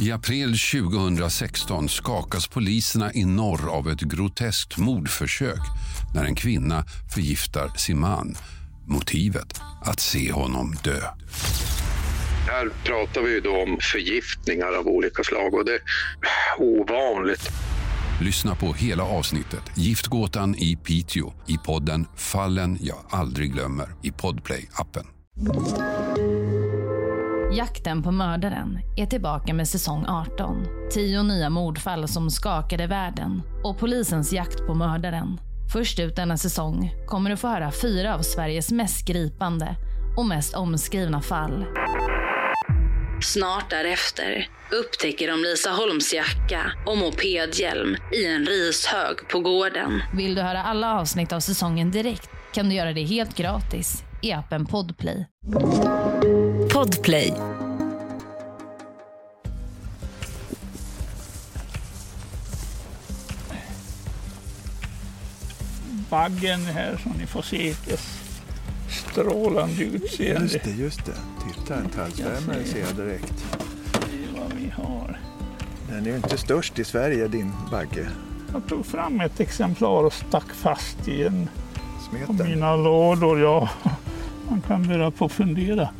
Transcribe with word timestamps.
I 0.00 0.12
april 0.12 0.58
2016 0.58 1.88
skakas 1.88 2.48
poliserna 2.48 3.12
i 3.12 3.24
norr 3.24 3.68
av 3.68 3.88
ett 3.88 4.00
groteskt 4.00 4.78
mordförsök 4.78 5.60
när 6.14 6.24
en 6.24 6.34
kvinna 6.34 6.84
förgiftar 7.14 7.68
sin 7.76 8.00
man. 8.00 8.36
Motivet? 8.86 9.60
Att 9.84 10.00
se 10.00 10.32
honom 10.32 10.76
dö. 10.84 11.00
Här 12.46 12.70
pratar 12.84 13.22
vi 13.22 13.40
då 13.40 13.62
om 13.62 13.78
förgiftningar 13.80 14.78
av 14.78 14.88
olika 14.88 15.24
slag 15.24 15.54
och 15.54 15.64
det 15.64 15.74
är 15.74 15.80
ovanligt. 16.58 17.50
Lyssna 18.20 18.54
på 18.54 18.72
hela 18.72 19.04
avsnittet 19.04 19.62
Giftgåtan 19.74 20.54
i 20.54 20.76
Piteå 20.76 21.32
i 21.46 21.58
podden 21.66 22.06
Fallen 22.16 22.78
jag 22.80 22.98
aldrig 23.10 23.52
glömmer 23.52 23.88
i 24.02 24.10
Podplay-appen. 24.10 25.15
Jakten 27.52 28.02
på 28.02 28.10
mördaren 28.10 28.78
är 28.96 29.06
tillbaka 29.06 29.54
med 29.54 29.68
säsong 29.68 30.04
18. 30.08 30.66
Tio 30.92 31.22
nya 31.22 31.50
mordfall 31.50 32.08
som 32.08 32.30
skakade 32.30 32.86
världen 32.86 33.42
och 33.64 33.78
polisens 33.78 34.32
jakt 34.32 34.66
på 34.66 34.74
mördaren. 34.74 35.40
Först 35.72 35.98
ut 35.98 36.16
denna 36.16 36.36
säsong 36.36 36.94
kommer 37.06 37.30
du 37.30 37.36
få 37.36 37.48
höra 37.48 37.72
fyra 37.82 38.14
av 38.14 38.22
Sveriges 38.22 38.72
mest 38.72 39.06
gripande 39.08 39.76
och 40.16 40.26
mest 40.26 40.54
omskrivna 40.54 41.22
fall. 41.22 41.64
Snart 43.22 43.70
därefter 43.70 44.48
upptäcker 44.72 45.28
de 45.28 45.42
Lisa 45.42 45.70
Holms 45.70 46.14
jacka 46.14 46.72
och 46.86 46.98
mopedhjälm 46.98 47.96
i 48.12 48.26
en 48.26 48.46
rishög 48.46 49.28
på 49.32 49.40
gården. 49.40 50.02
Vill 50.14 50.34
du 50.34 50.42
höra 50.42 50.62
alla 50.62 51.00
avsnitt 51.00 51.32
av 51.32 51.40
säsongen 51.40 51.90
direkt 51.90 52.30
kan 52.54 52.68
du 52.68 52.74
göra 52.74 52.92
det 52.92 53.04
helt 53.04 53.36
gratis 53.36 54.05
i 54.20 54.32
appen 54.32 54.66
Podplay. 54.66 55.26
Podplay. 56.72 57.34
Baggen 66.10 66.60
här 66.60 66.96
som 67.02 67.12
ni 67.12 67.26
får 67.26 67.42
se 67.42 67.74
dess 67.88 68.26
strålande 68.88 69.84
utseende. 69.84 70.42
Just 70.42 70.64
det, 70.64 70.70
just 70.70 71.06
det. 71.06 71.12
Titta, 71.46 71.74
en 71.74 71.88
tallsvärmare 71.88 72.64
ser 72.64 72.80
jag 72.80 72.96
direkt. 72.96 73.44
Det 73.92 74.38
är 74.38 74.40
vad 74.40 74.52
vi 74.52 74.70
har. 74.70 75.20
Den 75.88 76.06
är 76.06 76.10
ju 76.10 76.16
inte 76.16 76.38
störst 76.38 76.78
i 76.78 76.84
Sverige, 76.84 77.28
din 77.28 77.52
bagge. 77.70 78.08
Jag 78.52 78.68
tog 78.68 78.86
fram 78.86 79.20
ett 79.20 79.40
exemplar 79.40 80.04
och 80.04 80.12
stack 80.12 80.52
fast 80.52 81.08
i 81.08 81.24
en 81.24 81.48
av 82.28 82.34
mina 82.48 82.76
lådor. 82.76 83.40
Ja, 83.40 83.68
man 84.50 84.60
kan 84.60 84.88
börja 84.88 85.10
på 85.10 85.28
fundera. 85.28 85.88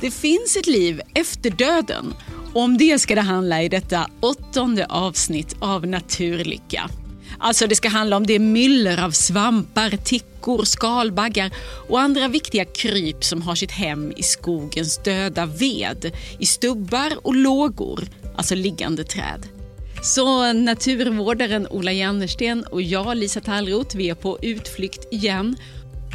Det 0.00 0.10
finns 0.10 0.56
ett 0.56 0.66
liv 0.66 1.00
efter 1.14 1.50
döden. 1.50 2.14
Om 2.54 2.78
det 2.78 2.98
ska 2.98 3.14
det 3.14 3.20
handla 3.20 3.62
i 3.62 3.68
detta 3.68 4.06
åttonde 4.20 4.86
avsnitt 4.86 5.56
av 5.60 5.86
Naturlycka. 5.86 6.90
Alltså 7.38 7.66
det 7.66 7.76
ska 7.76 7.88
handla 7.88 8.16
om 8.16 8.26
det 8.26 8.38
myller 8.38 9.04
av 9.04 9.10
svampar, 9.10 9.96
tickor, 10.04 10.64
skalbaggar 10.64 11.50
och 11.88 12.00
andra 12.00 12.28
viktiga 12.28 12.64
kryp 12.64 13.24
som 13.24 13.42
har 13.42 13.54
sitt 13.54 13.70
hem 13.70 14.12
i 14.16 14.22
skogens 14.22 14.98
döda 14.98 15.46
ved, 15.46 16.12
i 16.38 16.46
stubbar 16.46 17.12
och 17.22 17.34
lågor, 17.34 18.04
alltså 18.36 18.54
liggande 18.54 19.04
träd. 19.04 19.46
Så 20.02 20.52
naturvårdaren 20.52 21.66
Ola 21.70 21.92
Jannersten 21.92 22.64
och 22.64 22.82
jag, 22.82 23.16
Lisa 23.16 23.40
Tallroth, 23.40 23.96
vi 23.96 24.10
är 24.10 24.14
på 24.14 24.38
utflykt 24.42 25.12
igen. 25.12 25.56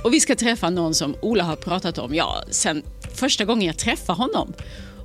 Och 0.04 0.14
vi 0.14 0.20
ska 0.20 0.36
träffa 0.36 0.70
någon 0.70 0.94
som 0.94 1.16
Ola 1.22 1.44
har 1.44 1.56
pratat 1.56 1.98
om, 1.98 2.16
ja, 2.16 2.44
sen 2.52 2.84
första 3.16 3.46
gången 3.46 3.68
jag 3.68 3.78
träffade 3.78 4.18
honom. 4.18 4.54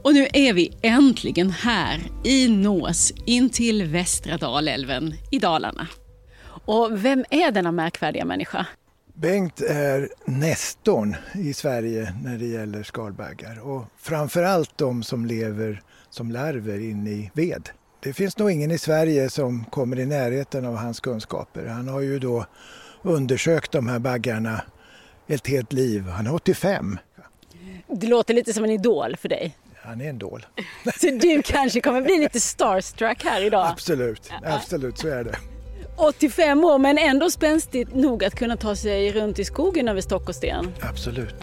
Och 0.02 0.14
nu 0.14 0.26
är 0.32 0.52
vi 0.52 0.72
äntligen 0.82 1.50
här 1.50 2.00
i 2.24 2.48
Nås, 2.48 3.12
intill 3.26 3.84
Västra 3.84 4.36
Dalälven 4.36 5.14
i 5.30 5.38
Dalarna. 5.38 5.88
Och 6.64 7.04
vem 7.04 7.24
är 7.30 7.50
denna 7.50 7.72
märkvärdiga 7.72 8.24
människa? 8.24 8.66
Bengt 9.14 9.60
är 9.60 10.08
nestorn 10.24 11.16
i 11.34 11.52
Sverige 11.54 12.14
när 12.24 12.38
det 12.38 12.46
gäller 12.46 12.82
skalbaggar 12.82 13.60
och 13.68 13.84
framförallt 13.98 14.78
de 14.78 15.02
som 15.02 15.26
lever 15.26 15.82
som 16.10 16.30
larver 16.30 16.78
inne 16.78 17.10
i 17.10 17.30
ved. 17.34 17.68
Det 18.00 18.12
finns 18.12 18.38
nog 18.38 18.50
ingen 18.50 18.70
i 18.70 18.78
Sverige 18.78 19.30
som 19.30 19.64
kommer 19.64 19.98
i 19.98 20.06
närheten 20.06 20.64
av 20.66 20.76
hans 20.76 21.00
kunskaper. 21.00 21.66
Han 21.66 21.88
har 21.88 22.00
ju 22.00 22.18
då 22.18 22.46
undersökt 23.02 23.72
de 23.72 23.88
här 23.88 23.98
baggarna 23.98 24.62
ett 25.32 25.46
helt 25.46 25.72
liv. 25.72 26.02
Han 26.02 26.26
är 26.26 26.34
85. 26.34 26.98
Det 27.86 28.06
låter 28.06 28.34
lite 28.34 28.52
som 28.52 28.64
en 28.64 28.70
idol 28.70 29.16
för 29.16 29.28
dig. 29.28 29.56
Han 29.82 30.00
är 30.00 30.08
en 30.08 30.18
dål. 30.18 30.46
Så 31.00 31.06
du 31.06 31.42
kanske 31.44 31.80
kommer 31.80 32.02
bli 32.02 32.18
lite 32.18 32.40
starstruck 32.40 33.24
här 33.24 33.44
idag. 33.44 33.66
Absolut, 33.66 34.30
absolut 34.42 34.98
så 34.98 35.08
är 35.08 35.24
det. 35.24 35.36
85 35.96 36.64
år 36.64 36.78
men 36.78 36.98
ändå 36.98 37.30
spänstigt 37.30 37.94
nog 37.94 38.24
att 38.24 38.34
kunna 38.34 38.56
ta 38.56 38.76
sig 38.76 39.12
runt 39.12 39.38
i 39.38 39.44
skogen 39.44 39.88
över 39.88 40.00
stock 40.00 40.28
och 40.28 40.34
sten. 40.34 40.72
Absolut. 40.80 41.34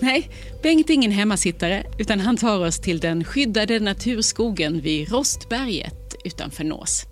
Nej, 0.00 0.30
Bengt 0.62 0.90
är 0.90 0.94
ingen 0.94 1.10
hemmasittare 1.10 1.86
utan 1.98 2.20
han 2.20 2.36
tar 2.36 2.66
oss 2.66 2.80
till 2.80 3.00
den 3.00 3.24
skyddade 3.24 3.80
naturskogen 3.80 4.80
vid 4.80 5.12
Rostberget 5.12 6.14
utanför 6.24 6.64
Nås. 6.64 7.04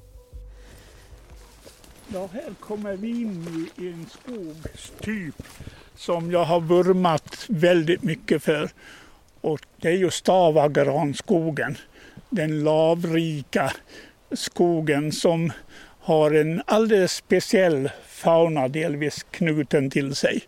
Ja, 2.09 2.29
här 2.33 2.55
kommer 2.61 2.97
vi 2.97 3.09
in 3.09 3.69
i 3.77 3.89
en 3.89 4.07
skogstyp 4.11 5.43
som 5.99 6.31
jag 6.31 6.45
har 6.45 6.61
vurmat 6.61 7.45
väldigt 7.49 8.03
mycket 8.03 8.43
för. 8.43 8.71
Och 9.41 9.61
det 9.77 9.89
är 9.89 9.97
ju 9.97 10.11
Stavagranskogen. 10.11 11.79
Den 12.31 12.65
lavrika 12.65 13.73
skogen 14.33 15.13
som 15.13 15.53
har 16.01 16.31
en 16.31 16.63
alldeles 16.67 17.13
speciell 17.13 17.91
fauna 18.07 18.69
delvis 18.69 19.27
knuten 19.31 19.91
till 19.91 20.15
sig. 20.15 20.43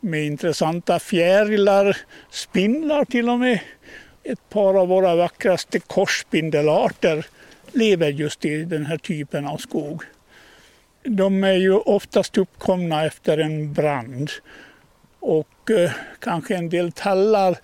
Med 0.00 0.24
intressanta 0.24 0.98
fjärilar, 0.98 1.96
spindlar 2.30 3.04
till 3.04 3.28
och 3.28 3.38
med. 3.38 3.60
Ett 4.22 4.48
par 4.50 4.74
av 4.74 4.88
våra 4.88 5.16
vackraste 5.16 5.80
korsspindelarter 5.80 7.26
lever 7.72 8.08
just 8.08 8.44
i 8.44 8.64
den 8.64 8.86
här 8.86 8.98
typen 8.98 9.46
av 9.46 9.56
skog. 9.56 10.02
De 11.08 11.44
är 11.44 11.52
ju 11.52 11.72
oftast 11.72 12.38
uppkomna 12.38 13.04
efter 13.04 13.38
en 13.38 13.72
brand 13.72 14.30
och 15.20 15.70
eh, 15.70 15.90
kanske 16.20 16.56
en 16.56 16.68
del 16.68 16.92
tallar 16.92 17.56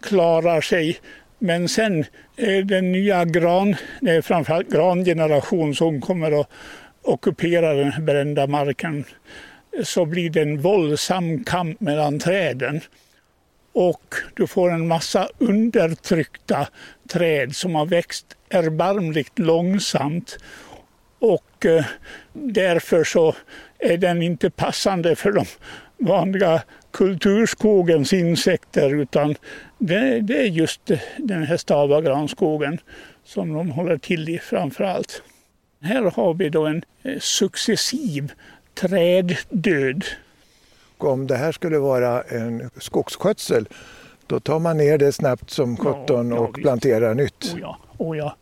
klarar 0.00 0.60
sig. 0.60 0.98
Men 1.38 1.68
sen 1.68 2.04
är 2.36 2.62
den 2.62 2.92
nya 2.92 3.24
gran, 3.24 3.76
det 4.00 4.10
är 4.10 4.22
framförallt 4.22 4.70
grangeneration 4.70 5.74
som 5.74 6.00
kommer 6.00 6.40
att 6.40 6.50
ockupera 7.02 7.74
den 7.74 8.04
brända 8.04 8.46
marken 8.46 9.04
så 9.82 10.04
blir 10.04 10.30
det 10.30 10.42
en 10.42 10.60
våldsam 10.60 11.44
kamp 11.44 11.80
mellan 11.80 12.18
träden. 12.18 12.80
Och 13.72 14.14
du 14.34 14.46
får 14.46 14.70
en 14.70 14.88
massa 14.88 15.28
undertryckta 15.38 16.68
träd 17.08 17.56
som 17.56 17.74
har 17.74 17.86
växt 17.86 18.26
erbarmligt 18.50 19.38
långsamt. 19.38 20.38
Och 21.20 21.66
eh, 21.66 21.84
därför 22.32 23.04
så 23.04 23.34
är 23.78 23.96
den 23.96 24.22
inte 24.22 24.50
passande 24.50 25.16
för 25.16 25.32
de 25.32 25.44
vanliga 25.98 26.62
kulturskogens 26.90 28.12
insekter 28.12 28.94
utan 28.94 29.34
det, 29.78 30.20
det 30.20 30.38
är 30.38 30.46
just 30.46 30.90
den 31.16 31.42
här 31.42 31.56
stavagranskogen 31.56 32.80
som 33.24 33.52
de 33.52 33.70
håller 33.70 33.98
till 33.98 34.28
i 34.28 34.38
framför 34.38 34.84
allt. 34.84 35.22
Här 35.80 36.02
har 36.02 36.34
vi 36.34 36.48
då 36.48 36.66
en 36.66 36.82
eh, 37.02 37.18
successiv 37.18 38.32
träddöd. 38.74 40.04
Om 40.98 41.26
det 41.26 41.36
här 41.36 41.52
skulle 41.52 41.78
vara 41.78 42.22
en 42.22 42.70
skogsskötsel 42.76 43.68
då 44.26 44.40
tar 44.40 44.58
man 44.58 44.76
ner 44.76 44.98
det 44.98 45.12
snabbt 45.12 45.50
som 45.50 45.76
sjutton 45.76 46.30
ja, 46.30 46.38
och 46.38 46.58
visst. 46.58 46.62
planterar 46.62 47.14
nytt. 47.14 47.54
Oh 47.54 47.60
ja, 47.60 47.78
oh 47.98 48.18
ja. 48.18 48.36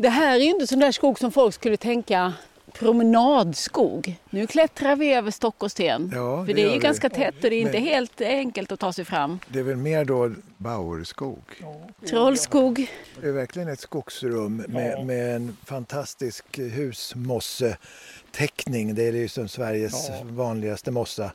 Det 0.00 0.08
här 0.08 0.34
är 0.36 0.40
ju 0.44 0.50
inte 0.50 0.66
sån 0.66 0.78
där 0.78 0.92
skog 0.92 1.18
som 1.18 1.32
folk 1.32 1.54
skulle 1.54 1.76
tänka 1.76 2.32
promenadskog. 2.72 4.16
Nu 4.30 4.46
klättrar 4.46 4.96
vi 4.96 5.12
över 5.12 5.30
stock 5.30 5.62
och 5.62 5.70
sten. 5.70 6.10
Ja, 6.14 6.46
för 6.46 6.54
det 6.54 6.62
är 6.62 6.66
ju 6.66 6.72
vi. 6.72 6.78
ganska 6.78 7.10
tätt 7.10 7.34
och 7.44 7.50
det 7.50 7.56
är 7.56 7.60
inte 7.60 7.72
Men- 7.72 7.82
helt 7.82 8.20
enkelt 8.20 8.72
att 8.72 8.80
ta 8.80 8.92
sig 8.92 9.04
fram. 9.04 9.38
Det 9.48 9.58
är 9.58 9.62
väl 9.62 9.76
mer 9.76 10.04
då 10.04 10.32
Bauerskog. 10.56 11.38
Trollskog. 12.08 12.90
Det 13.20 13.28
är 13.28 13.32
verkligen 13.32 13.68
ett 13.68 13.80
skogsrum 13.80 14.56
med, 14.68 15.06
med 15.06 15.36
en 15.36 15.56
fantastisk 15.64 16.44
husmossetäckning. 16.58 18.94
Det 18.94 19.08
är 19.08 19.12
ju 19.12 19.28
som 19.28 19.48
Sveriges 19.48 20.08
Ja. 20.08 20.14
vanligaste 20.22 20.90
mossa. 20.90 21.32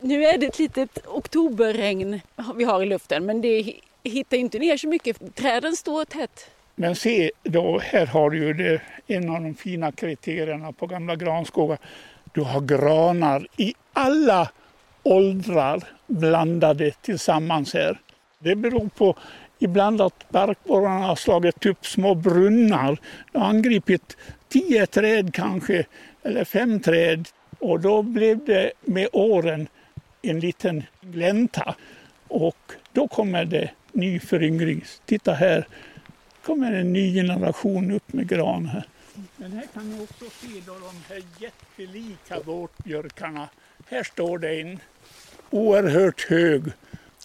Nu 0.00 0.24
är 0.24 0.38
det 0.38 0.46
ett 0.46 0.58
litet 0.58 1.06
oktoberregn 1.06 2.20
vi 2.56 2.64
har 2.64 2.82
i 2.82 2.86
luften 2.86 3.26
men 3.26 3.40
det 3.40 3.74
hittar 4.02 4.36
inte 4.36 4.58
ner 4.58 4.76
så 4.76 4.88
mycket. 4.88 5.34
Träden 5.34 5.76
står 5.76 6.04
tätt. 6.04 6.46
Men 6.74 6.96
se 6.96 7.30
då, 7.42 7.78
här 7.78 8.06
har 8.06 8.30
du 8.30 8.38
ju 8.38 8.52
det, 8.52 8.80
en 9.06 9.30
av 9.30 9.42
de 9.42 9.54
fina 9.54 9.92
kriterierna 9.92 10.72
på 10.72 10.86
gamla 10.86 11.16
granskogar. 11.16 11.78
Du 12.32 12.40
har 12.40 12.60
granar 12.60 13.46
i 13.56 13.74
alla 13.92 14.50
åldrar 15.02 15.82
blandade 16.06 16.90
tillsammans 16.90 17.74
här. 17.74 17.98
Det 18.38 18.56
beror 18.56 18.88
på 18.88 19.16
ibland 19.58 20.00
att 20.00 20.28
barkborrarna 20.28 21.06
har 21.06 21.16
slagit 21.16 21.66
upp 21.66 21.86
små 21.86 22.14
brunnar. 22.14 22.98
De 23.32 23.38
har 23.38 23.48
angripit 23.48 24.16
tio 24.48 24.86
träd 24.86 25.34
kanske, 25.34 25.84
eller 26.22 26.44
fem 26.44 26.80
träd. 26.80 27.28
Och 27.58 27.80
då 27.80 28.02
blev 28.02 28.44
det 28.44 28.72
med 28.80 29.08
åren 29.12 29.68
en 30.22 30.40
liten 30.40 30.82
glänta. 31.00 31.74
Och 32.28 32.72
då 32.92 33.08
kommer 33.08 33.44
det 33.44 33.70
ny 33.92 34.18
föryngring. 34.18 34.84
Titta 35.06 35.32
här 35.32 35.66
kommer 36.42 36.72
en 36.72 36.92
ny 36.92 37.14
generation 37.14 37.90
upp 37.90 38.12
med 38.12 38.28
gran 38.28 38.66
här. 38.66 38.84
Men 39.36 39.52
här 39.52 39.66
kan 39.74 39.90
ni 39.90 40.04
också 40.04 40.24
se 40.24 40.62
då 40.66 40.72
de 40.72 41.14
här 41.14 41.22
jättelika 41.38 42.40
vårtbjörkarna. 42.44 43.48
Här 43.86 44.02
står 44.02 44.38
det 44.38 44.60
en 44.60 44.78
oerhört 45.50 46.20
hög 46.20 46.62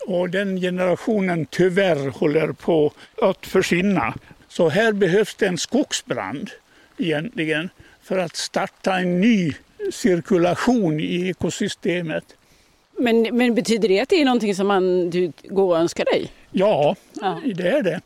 och 0.08 0.30
den 0.30 0.58
generationen 0.62 1.46
tyvärr 1.46 2.10
håller 2.10 2.52
på 2.52 2.94
att 3.22 3.46
försvinna. 3.46 4.14
Så 4.48 4.70
här 4.70 4.92
behövs 4.92 5.36
det 5.36 5.48
en 5.48 5.58
skogsbrand 5.58 6.50
egentligen 6.98 7.70
för 8.02 8.18
att 8.18 8.36
starta 8.36 9.00
en 9.00 9.22
ny 9.22 9.54
cirkulation 9.92 11.00
i 11.00 11.30
ekosystemet. 11.30 12.24
Men, 13.00 13.22
men 13.38 13.56
betyder 13.56 13.90
det 13.90 14.00
att 14.00 14.10
det 14.10 14.22
är 14.22 14.26
någonting 14.26 14.56
som 14.56 14.68
man, 14.68 15.10
du 15.10 15.32
går 15.44 15.68
och 15.68 15.78
önskar 15.78 16.06
dig? 16.06 16.32
Ja, 16.52 16.96
ja, 17.14 17.42
det 17.56 17.68
är 17.68 17.84
det. 17.84 18.02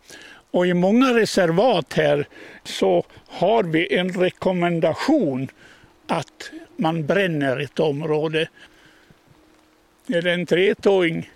Och 0.51 0.67
i 0.67 0.73
många 0.73 1.13
reservat 1.13 1.93
här 1.93 2.27
så 2.63 3.05
har 3.27 3.63
vi 3.63 3.95
en 3.95 4.09
rekommendation 4.09 5.49
att 6.07 6.51
man 6.77 7.05
bränner 7.05 7.59
ett 7.59 7.79
område. 7.79 8.49
Är 10.07 10.21
det 10.21 10.33
en 10.33 10.45
tretåing? 10.45 11.31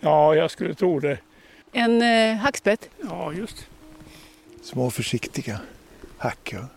Ja, 0.00 0.34
jag 0.34 0.50
skulle 0.50 0.74
tro 0.74 1.00
det. 1.00 1.18
En 1.72 2.02
eh, 2.02 2.36
hackspett? 2.36 2.88
Ja, 3.02 3.32
just. 3.32 3.66
Små 4.62 4.90
försiktiga 4.90 5.60
hack. 6.18 6.52
Ja. 6.52 6.68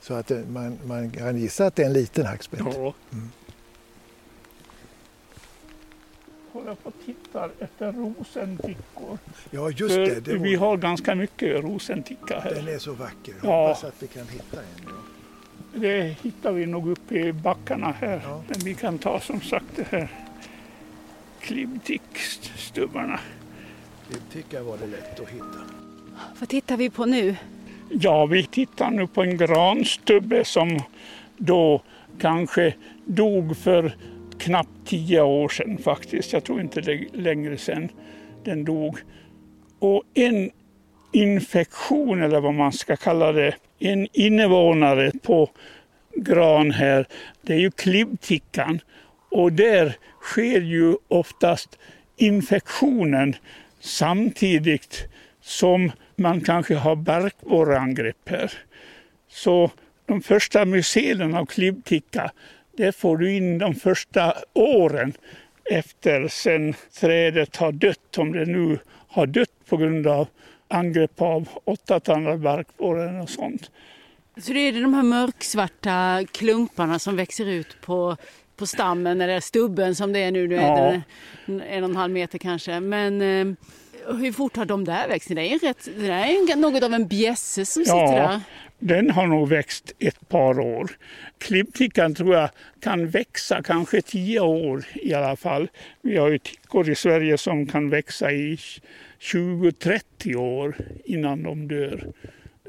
Så 0.00 0.14
att 0.14 0.26
det, 0.26 0.44
man, 0.48 0.78
man 0.84 1.10
kan 1.10 1.38
gissa 1.38 1.66
att 1.66 1.76
det 1.76 1.82
är 1.82 1.86
en 1.86 1.92
liten 1.92 2.26
hackspett. 2.26 2.60
Ja. 2.64 2.94
Mm. 3.12 3.30
Håller 6.58 6.74
på 6.74 6.88
och 6.88 6.94
tittar 7.06 7.50
efter 7.58 7.92
rosentickor. 7.92 9.18
Ja, 9.50 9.70
just 9.70 9.94
det. 9.94 10.20
det 10.20 10.38
vi 10.38 10.54
har 10.54 10.76
ganska 10.76 11.14
mycket 11.14 11.64
rosenticka 11.64 12.40
här. 12.40 12.54
Den 12.54 12.68
är 12.68 12.78
så 12.78 12.92
vacker. 12.92 13.34
Ja. 13.42 13.66
Hoppas 13.66 13.84
att 13.84 14.02
vi 14.02 14.06
kan 14.06 14.26
hitta 14.28 14.60
en. 14.60 14.66
Ja. 14.84 15.78
Det 15.80 16.16
hittar 16.22 16.52
vi 16.52 16.66
nog 16.66 16.90
uppe 16.90 17.14
i 17.14 17.32
backarna 17.32 17.94
här. 18.00 18.20
Ja. 18.24 18.42
Men 18.48 18.58
vi 18.58 18.74
kan 18.74 18.98
ta 18.98 19.20
som 19.20 19.40
sagt 19.40 19.66
det 19.76 19.86
här 19.90 20.08
klibbtickstubbarna. 21.40 23.20
Klibbtickar 24.08 24.62
var 24.62 24.78
det 24.78 24.86
lätt 24.86 25.20
att 25.20 25.28
hitta. 25.28 25.58
Vad 26.40 26.48
tittar 26.48 26.76
vi 26.76 26.90
på 26.90 27.06
nu? 27.06 27.36
Ja, 27.90 28.26
vi 28.26 28.46
tittar 28.46 28.90
nu 28.90 29.06
på 29.06 29.22
en 29.22 29.36
granstubbe 29.36 30.44
som 30.44 30.80
då 31.36 31.82
kanske 32.20 32.74
dog 33.04 33.56
för 33.56 33.96
knappt 34.48 34.86
tio 34.86 35.20
år 35.20 35.48
sedan 35.48 35.78
faktiskt. 35.78 36.32
Jag 36.32 36.44
tror 36.44 36.60
inte 36.60 36.80
det 36.80 36.92
är 36.92 37.06
längre 37.12 37.58
sedan 37.58 37.88
den 38.44 38.64
dog. 38.64 38.98
Och 39.78 40.02
en 40.14 40.50
infektion 41.12 42.22
eller 42.22 42.40
vad 42.40 42.54
man 42.54 42.72
ska 42.72 42.96
kalla 42.96 43.32
det, 43.32 43.54
en 43.78 44.08
invånare 44.12 45.12
på 45.22 45.50
gran 46.16 46.70
här, 46.70 47.06
det 47.42 47.54
är 47.54 47.58
ju 47.58 47.70
klibbtickan. 47.70 48.80
Och 49.30 49.52
där 49.52 49.96
sker 50.22 50.60
ju 50.60 50.96
oftast 51.08 51.78
infektionen 52.16 53.36
samtidigt 53.80 55.08
som 55.40 55.92
man 56.16 56.40
kanske 56.40 56.74
har 56.74 56.96
barkborreangrepp 56.96 58.28
här. 58.28 58.52
Så 59.30 59.70
de 60.06 60.22
första 60.22 60.64
mycelen 60.64 61.34
av 61.34 61.46
klibbticka 61.46 62.30
det 62.78 62.92
får 62.92 63.16
du 63.16 63.32
in 63.32 63.58
de 63.58 63.74
första 63.74 64.34
åren 64.54 65.12
efter 65.70 66.28
sen 66.28 66.74
trädet 67.00 67.56
har 67.56 67.72
dött, 67.72 68.18
om 68.18 68.32
det 68.32 68.44
nu 68.44 68.78
har 69.08 69.26
dött 69.26 69.66
på 69.68 69.76
grund 69.76 70.06
av 70.06 70.28
angrepp 70.68 71.22
av 71.22 71.48
åttatandad 71.64 72.40
barkborre 72.40 73.20
och 73.20 73.30
sånt. 73.30 73.70
Så 74.36 74.52
det 74.52 74.60
är 74.60 74.82
de 74.82 74.94
här 74.94 75.02
mörksvarta 75.02 76.24
klumparna 76.32 76.98
som 76.98 77.16
växer 77.16 77.46
ut 77.46 77.76
på, 77.80 78.16
på 78.56 78.66
stammen 78.66 79.20
eller 79.20 79.40
stubben 79.40 79.94
som 79.94 80.12
det 80.12 80.18
är 80.18 80.30
nu, 80.30 80.54
ja. 80.54 80.60
är 80.60 81.02
det 81.46 81.62
en 81.68 81.84
och 81.84 81.90
en 81.90 81.96
halv 81.96 82.12
meter 82.12 82.38
kanske. 82.38 82.80
Men 82.80 83.22
eh, 83.22 83.54
hur 84.16 84.32
fort 84.32 84.56
har 84.56 84.64
de 84.64 84.84
där 84.84 85.08
växt? 85.08 85.28
Det 85.28 85.40
är, 85.40 85.52
en 85.52 85.58
rätt, 85.58 85.88
det 85.96 86.06
är 86.06 86.56
något 86.56 86.82
av 86.82 86.94
en 86.94 87.08
bjässe 87.08 87.66
som 87.66 87.82
ja, 87.86 88.08
sitter 88.08 88.22
där. 88.22 88.40
Den 88.78 89.10
har 89.10 89.26
nog 89.26 89.48
växt 89.48 89.92
ett 89.98 90.28
par 90.28 90.60
år. 90.60 90.90
Klipptickan 91.38 92.14
tror 92.14 92.34
jag 92.34 92.50
kan 92.80 93.08
växa 93.08 93.62
kanske 93.62 94.02
tio 94.02 94.40
år 94.40 94.84
i 94.94 95.14
alla 95.14 95.36
fall. 95.36 95.68
Vi 96.02 96.16
har 96.16 96.28
ju 96.28 96.38
tickor 96.38 96.90
i 96.90 96.94
Sverige 96.94 97.38
som 97.38 97.66
kan 97.66 97.90
växa 97.90 98.32
i 98.32 98.58
20-30 99.20 100.36
år 100.36 100.76
innan 101.04 101.42
de 101.42 101.68
dör. 101.68 102.12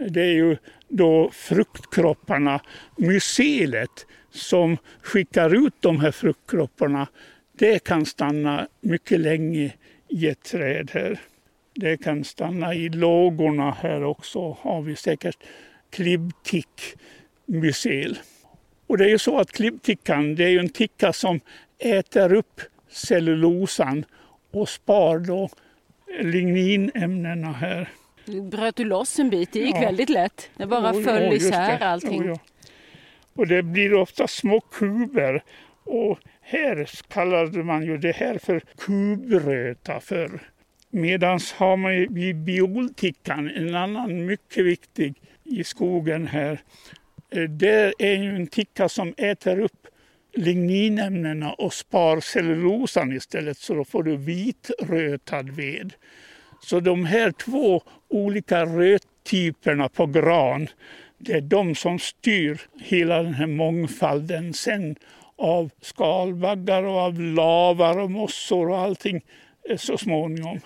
Det 0.10 0.22
är 0.22 0.34
ju 0.34 0.58
då 0.88 1.30
fruktkropparna, 1.34 2.62
mycelet, 2.98 4.06
som 4.32 4.78
skickar 5.02 5.68
ut 5.68 5.74
de 5.80 6.00
här 6.00 6.12
fruktkropparna. 6.12 7.08
Det 7.58 7.84
kan 7.84 8.06
stanna 8.06 8.68
mycket 8.82 9.20
länge 9.20 9.74
i 10.10 10.28
ett 10.28 10.44
träd 10.44 10.92
här. 10.94 11.20
Det 11.74 11.98
kan 11.98 12.24
stanna 12.24 12.74
i 12.74 12.90
lågorna 12.90 13.72
här 13.72 14.04
också, 14.04 14.58
har 14.62 14.82
vi 14.82 14.96
säkert 14.96 15.38
klibbtickmycel. 15.90 18.20
Och 18.88 18.98
det 18.98 19.06
är 19.06 19.10
ju 19.10 19.20
så 19.20 19.40
att 19.40 19.52
klibbtickan, 19.52 20.36
det 20.36 20.44
är 20.44 20.50
ju 20.50 20.60
en 20.60 20.70
ticka 20.70 21.14
som 21.14 21.40
äter 21.78 22.34
upp 22.34 22.62
cellulosan 22.90 24.06
och 24.52 24.70
spar 24.70 25.20
då 25.20 25.50
ligninämnena 26.22 27.52
här. 27.52 27.90
Bröt 28.26 28.76
du 28.76 28.86
loss 28.86 29.20
en 29.20 29.30
bit? 29.30 29.54
Det 29.54 29.60
gick 29.60 29.76
ja. 29.76 29.80
väldigt 29.80 30.10
lätt. 30.10 30.50
Det 30.58 30.66
bara 30.66 30.92
oh, 30.92 31.04
föll 31.04 31.24
oh, 31.24 31.36
isär 31.36 31.84
allting. 31.84 32.22
Oh, 32.22 32.28
ja. 32.28 32.40
Och 33.34 33.48
det 33.48 33.64
blir 33.64 33.94
ofta 33.94 34.28
små 34.28 34.60
kuber. 34.60 35.44
Och 35.84 36.20
här 36.50 36.90
kallade 37.08 37.64
man 37.64 37.86
ju 37.86 37.98
det 37.98 38.16
här 38.16 38.38
för 38.38 38.62
kubröta 38.78 40.00
förr. 40.00 40.40
Medan 40.90 41.40
har 41.56 41.78
man 41.78 42.14
vid 42.14 42.36
bioltickan 42.36 43.50
en 43.50 43.76
annan 43.76 44.26
mycket 44.26 44.66
viktig 44.66 45.16
i 45.44 45.64
skogen 45.64 46.28
här. 46.28 46.62
Eh, 47.32 47.44
det 47.44 47.94
är 48.00 48.16
ju 48.16 48.36
en 48.36 48.48
ticka 48.48 48.90
som 48.90 49.14
äter 49.18 49.60
upp 49.60 49.88
ligninämnena 50.34 51.54
och 51.54 51.74
spar 51.74 52.20
cellulosan 52.20 53.12
istället 53.12 53.58
så 53.58 53.74
då 53.74 53.86
får 53.86 54.04
du 54.04 54.18
vitrötad 54.18 55.50
ved. 55.50 55.94
Så 56.62 56.80
de 56.80 57.06
här 57.06 57.32
två 57.32 57.82
olika 58.08 58.66
röttyperna 58.66 59.90
på 59.90 60.06
gran, 60.06 60.68
det 61.18 61.34
är 61.34 61.42
de 61.42 61.76
som 61.76 62.00
styr 62.00 62.62
hela 62.80 63.24
den 63.24 63.34
här 63.34 63.48
mångfalden 63.48 64.54
sen 64.54 64.96
av 65.40 65.70
skalbaggar 65.82 66.84
och 66.84 66.98
av 66.98 67.20
lavar 67.20 67.98
och 68.00 68.12
mossor 68.12 68.70
och 68.70 68.78
allting 68.78 69.22
eh, 69.70 69.78
så 69.78 69.98
småningom. 69.98 70.60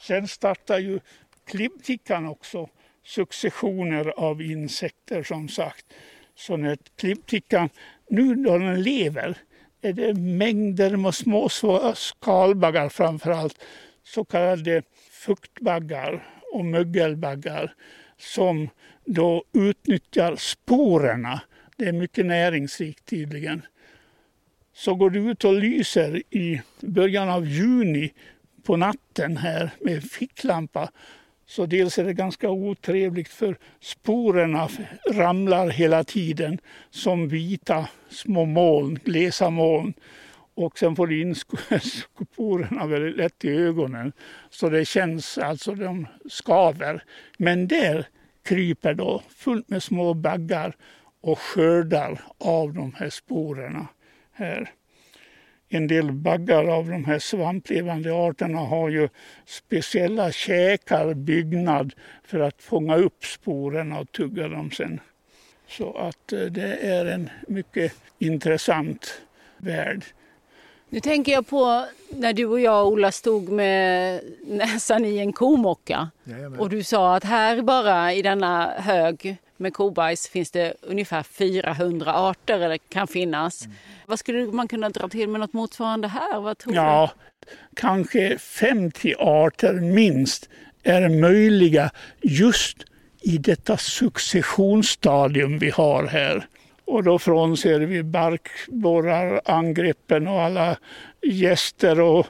Sen 0.00 0.28
startar 0.28 0.78
ju 0.78 1.00
klibbtickan 1.46 2.26
också 2.26 2.68
successioner 3.04 4.08
av 4.08 4.42
insekter 4.42 5.22
som 5.22 5.48
sagt. 5.48 5.86
Så 6.34 6.56
när 6.56 6.78
klibbtickan, 6.96 7.68
nu 8.08 8.34
då 8.34 8.58
den 8.58 8.82
lever, 8.82 9.36
är 9.82 9.92
det 9.92 10.14
mängder 10.14 10.96
med 10.96 11.14
små, 11.14 11.48
små 11.48 11.92
skalbaggar 11.94 12.88
framför 12.88 13.30
allt, 13.30 13.64
så 14.02 14.24
kallade 14.24 14.82
fuktbaggar 15.10 16.26
och 16.52 16.64
mögelbaggar 16.64 17.74
som 18.18 18.68
då 19.04 19.44
utnyttjar 19.52 20.36
sporerna. 20.36 21.40
Det 21.76 21.84
är 21.84 21.92
mycket 21.92 22.26
näringsrikt 22.26 23.04
tydligen. 23.04 23.62
Så 24.74 24.94
går 24.94 25.10
du 25.10 25.30
ut 25.30 25.44
och 25.44 25.54
lyser 25.54 26.22
i 26.30 26.60
början 26.80 27.28
av 27.28 27.46
juni 27.46 28.12
på 28.62 28.76
natten 28.76 29.36
här 29.36 29.70
med 29.80 30.04
ficklampa 30.04 30.90
så 31.46 31.66
dels 31.66 31.98
är 31.98 32.04
det 32.04 32.14
ganska 32.14 32.50
otrevligt 32.50 33.28
för 33.28 33.56
sporerna 33.80 34.68
ramlar 35.10 35.68
hela 35.68 36.04
tiden 36.04 36.58
som 36.90 37.28
vita 37.28 37.88
små 38.08 38.44
moln, 38.44 38.98
glesa 39.04 39.50
moln. 39.50 39.94
Och 40.54 40.78
sen 40.78 40.96
får 40.96 41.06
du 41.06 41.20
in 41.20 41.34
sporerna 41.34 42.86
väldigt 42.86 43.16
lätt 43.16 43.44
i 43.44 43.48
ögonen. 43.50 44.12
Så 44.50 44.68
det 44.68 44.84
känns 44.84 45.38
alltså, 45.38 45.74
de 45.74 46.06
skaver. 46.28 47.04
Men 47.38 47.68
där 47.68 48.06
kryper 48.42 48.94
då 48.94 49.22
fullt 49.28 49.68
med 49.68 49.82
små 49.82 50.14
baggar 50.14 50.76
och 51.20 51.38
skördar 51.38 52.20
av 52.38 52.72
de 52.72 52.94
här 52.94 53.10
sporerna 53.10 53.86
här. 54.34 54.70
en 55.68 55.86
del 55.86 56.12
baggar 56.12 56.64
av 56.64 56.88
de 56.88 57.04
här 57.04 57.18
svamplevande 57.18 58.12
arterna 58.12 58.58
har 58.58 58.88
ju 58.88 59.08
speciella 59.46 60.32
käkar, 60.32 61.14
byggnad, 61.14 61.94
för 62.24 62.40
att 62.40 62.62
fånga 62.62 62.96
upp 62.96 63.24
sporerna 63.24 63.98
och 63.98 64.12
tugga 64.12 64.48
dem 64.48 64.70
sen. 64.70 65.00
Så 65.68 65.96
att 65.96 66.32
eh, 66.32 66.40
det 66.40 66.76
är 66.76 67.06
en 67.06 67.30
mycket 67.48 67.92
intressant 68.18 69.22
värld. 69.58 70.04
Nu 70.88 71.00
tänker 71.00 71.32
jag 71.32 71.46
på 71.46 71.86
när 72.08 72.32
du 72.32 72.46
och 72.46 72.60
jag, 72.60 72.86
Ola, 72.86 73.12
stod 73.12 73.48
med 73.48 74.20
näsan 74.46 75.04
i 75.04 75.18
en 75.18 75.32
komocka. 75.32 76.10
Jajamän. 76.24 76.60
Och 76.60 76.68
du 76.68 76.82
sa 76.82 77.16
att 77.16 77.24
här 77.24 77.62
bara 77.62 78.12
i 78.12 78.22
denna 78.22 78.72
hög 78.76 79.36
med 79.56 79.74
kobajs 79.74 80.28
finns 80.28 80.50
det 80.50 80.74
ungefär 80.80 81.22
400 81.22 82.14
arter, 82.14 82.60
eller 82.60 82.78
kan 82.78 83.06
finnas. 83.06 83.64
Mm. 83.64 83.76
Vad 84.06 84.18
skulle 84.18 84.46
man 84.46 84.68
kunna 84.68 84.88
dra 84.88 85.08
till 85.08 85.28
med 85.28 85.40
något 85.40 85.52
motsvarande 85.52 86.08
här? 86.08 86.40
Vad 86.40 86.58
tror 86.58 86.74
Ja, 86.74 87.10
kanske 87.76 88.38
50 88.38 89.14
arter 89.18 89.74
minst 89.74 90.48
är 90.82 91.08
möjliga 91.08 91.90
just 92.22 92.78
i 93.20 93.38
detta 93.38 93.76
successionsstadium 93.76 95.58
vi 95.58 95.70
har 95.70 96.06
här. 96.06 96.46
Och 96.84 97.04
då 97.04 97.18
frånser 97.18 97.80
vi 97.80 98.02
barkborrarangreppen 98.02 100.28
och 100.28 100.42
alla 100.42 100.76
gäster 101.22 102.00
och 102.00 102.26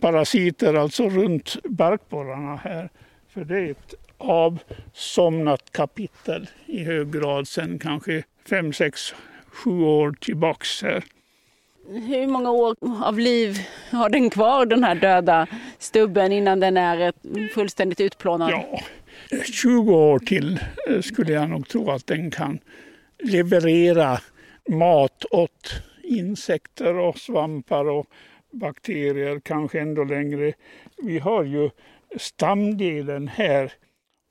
parasiter 0.00 0.74
alltså 0.74 1.08
runt 1.08 1.56
barkborrarna 1.64 2.56
här. 2.56 2.90
För 3.28 3.44
det 3.44 3.58
är 3.58 3.70
ett 3.70 3.94
avsomnat 4.18 5.72
kapitel 5.72 6.48
i 6.66 6.84
hög 6.84 7.12
grad 7.12 7.48
sedan 7.48 7.78
kanske 7.78 8.24
5, 8.50 8.72
6, 8.72 9.14
7 9.46 9.70
år 9.70 10.12
tillbaks 10.20 10.82
här. 10.82 11.04
Hur 11.88 12.26
många 12.26 12.50
år 12.50 12.76
av 13.04 13.18
liv 13.18 13.56
har 13.90 14.08
den 14.08 14.30
kvar, 14.30 14.66
den 14.66 14.84
här 14.84 14.94
döda 14.94 15.46
stubben, 15.78 16.32
innan 16.32 16.60
den 16.60 16.76
är 16.76 17.12
fullständigt 17.54 18.00
utplånad? 18.00 18.50
Ja, 18.50 18.80
20 19.44 19.94
år 19.94 20.18
till 20.18 20.60
eh, 20.88 21.00
skulle 21.00 21.32
jag 21.32 21.50
nog 21.50 21.68
tro 21.68 21.90
att 21.90 22.06
den 22.06 22.30
kan 22.30 22.58
leverera 23.18 24.20
mat 24.68 25.24
åt 25.30 25.82
insekter 26.02 26.94
och 26.94 27.18
svampar 27.18 27.88
och 27.88 28.06
bakterier, 28.50 29.40
kanske 29.44 29.80
ändå 29.80 30.04
längre. 30.04 30.52
Vi 31.02 31.18
har 31.18 31.44
ju 31.44 31.70
stamdelen 32.16 33.28
här 33.28 33.72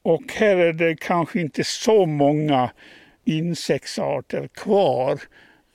och 0.07 0.33
här 0.33 0.57
är 0.57 0.73
det 0.73 0.95
kanske 0.95 1.41
inte 1.41 1.63
så 1.63 2.05
många 2.05 2.69
insektsarter 3.25 4.47
kvar 4.47 5.19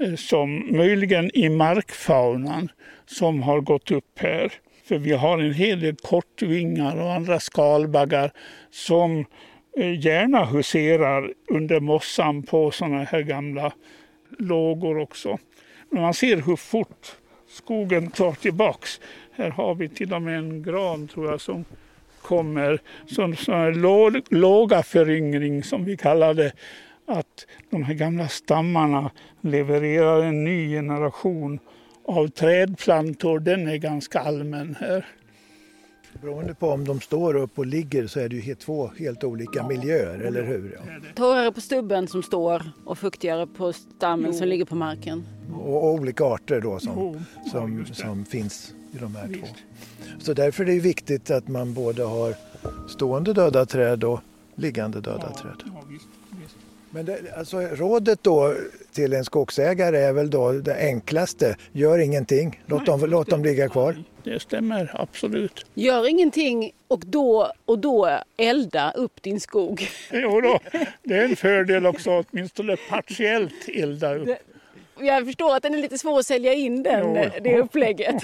eh, 0.02 0.14
som 0.14 0.76
möjligen 0.76 1.36
i 1.36 1.48
markfaunan 1.48 2.70
som 3.06 3.42
har 3.42 3.60
gått 3.60 3.90
upp 3.90 4.18
här. 4.18 4.52
För 4.84 4.98
vi 4.98 5.12
har 5.12 5.38
en 5.38 5.54
hel 5.54 5.80
del 5.80 5.96
kortvingar 5.96 6.96
och 6.96 7.12
andra 7.12 7.40
skalbaggar 7.40 8.32
som 8.70 9.24
eh, 9.76 10.04
gärna 10.06 10.44
huserar 10.44 11.32
under 11.50 11.80
mossan 11.80 12.42
på 12.42 12.70
sådana 12.70 13.04
här 13.04 13.22
gamla 13.22 13.72
lågor 14.38 14.98
också. 14.98 15.38
Men 15.90 16.02
man 16.02 16.14
ser 16.14 16.36
hur 16.36 16.56
fort 16.56 17.16
skogen 17.48 18.10
tar 18.10 18.32
tillbaks. 18.32 19.00
Här 19.32 19.50
har 19.50 19.74
vi 19.74 19.88
till 19.88 20.14
och 20.14 20.22
med 20.22 20.38
en 20.38 20.62
gran 20.62 21.08
tror 21.08 21.30
jag 21.30 21.40
som 21.40 21.64
kommer 22.22 22.80
som 23.06 23.36
sån 23.36 23.54
här 23.54 23.72
lå- 23.72 24.22
låga 24.30 24.82
föryngring 24.82 25.62
som 25.62 25.84
vi 25.84 25.96
kallar 25.96 26.34
det. 26.34 26.52
Att 27.06 27.46
de 27.70 27.82
här 27.82 27.94
gamla 27.94 28.28
stammarna 28.28 29.10
levererar 29.40 30.22
en 30.22 30.44
ny 30.44 30.68
generation 30.70 31.58
av 32.04 32.28
trädplantor. 32.28 33.38
Den 33.40 33.68
är 33.68 33.76
ganska 33.76 34.20
allmän 34.20 34.76
här. 34.80 35.06
Beroende 36.22 36.54
på 36.54 36.68
om 36.68 36.84
de 36.84 37.00
står 37.00 37.36
upp 37.36 37.58
och 37.58 37.66
ligger 37.66 38.06
så 38.06 38.20
är 38.20 38.28
det 38.28 38.36
ju 38.36 38.42
helt, 38.42 38.60
två 38.60 38.90
helt 38.98 39.24
olika 39.24 39.66
miljöer, 39.68 40.18
eller 40.20 40.42
hur? 40.44 40.72
Ja. 40.78 40.94
Torrare 41.14 41.52
på 41.52 41.60
stubben 41.60 42.08
som 42.08 42.22
står 42.22 42.62
och 42.84 42.98
fuktigare 42.98 43.46
på 43.46 43.72
stammen 43.72 44.34
som 44.34 44.48
ligger 44.48 44.64
på 44.64 44.74
marken. 44.74 45.24
Och, 45.54 45.76
och 45.76 45.92
olika 45.94 46.24
arter 46.24 46.60
då 46.60 46.78
som, 46.78 46.92
Jo, 46.96 47.20
ja, 47.44 47.50
som, 47.50 47.84
det. 47.88 47.94
som 47.94 48.24
finns 48.24 48.74
i 48.92 48.99
de 48.99 49.16
här 49.16 49.26
två. 49.26 49.46
Visst. 49.46 50.26
Så 50.26 50.34
därför 50.34 50.64
är 50.64 50.66
det 50.66 50.80
viktigt 50.80 51.30
att 51.30 51.49
man 51.49 51.75
både 51.75 52.02
har 52.02 52.34
stående 52.88 53.32
döda 53.32 53.66
träd 53.66 54.04
och 54.04 54.20
liggande 54.54 55.00
döda 55.00 55.32
träd. 55.32 55.62
Ja, 55.64 55.82
visst, 55.90 56.06
visst. 56.42 56.56
Men 56.90 57.04
det, 57.04 57.18
alltså, 57.37 57.61
rådet 57.61 58.22
då 58.22 58.54
till 58.92 59.12
en 59.12 59.25
skogsägare 59.25 59.99
är 59.99 60.12
väl 60.12 60.30
då 60.30 60.52
det 60.52 60.76
enklaste. 60.76 61.56
Gör 61.72 61.99
ingenting, 61.99 62.62
låt, 62.66 62.87
dem, 62.87 63.00
låt 63.00 63.30
dem 63.30 63.44
ligga 63.44 63.68
kvar. 63.68 64.04
Det 64.25 64.42
stämmer 64.42 64.90
absolut. 64.94 65.66
Gör 65.75 66.08
ingenting 66.08 66.72
och 66.88 67.00
då, 67.06 67.52
och 67.64 67.78
då 67.78 68.18
elda 68.37 68.90
upp 68.90 69.22
din 69.22 69.40
skog. 69.40 69.88
Jo 70.12 70.40
då, 70.40 70.58
det 71.02 71.14
är 71.14 71.25
en 71.25 71.37
fördel 71.37 71.87
också, 71.87 72.25
åtminstone 72.25 72.76
partiellt 72.90 73.68
elda 73.68 74.14
upp. 74.14 74.28
Jag 75.00 75.26
förstår 75.26 75.56
att 75.56 75.62
den 75.62 75.75
är 75.75 75.78
lite 75.78 75.99
svår 75.99 76.18
att 76.18 76.26
sälja 76.26 76.52
in 76.54 76.82
den, 76.82 77.14
Jo. 77.14 77.30
det 77.42 77.58
upplägget. 77.58 78.14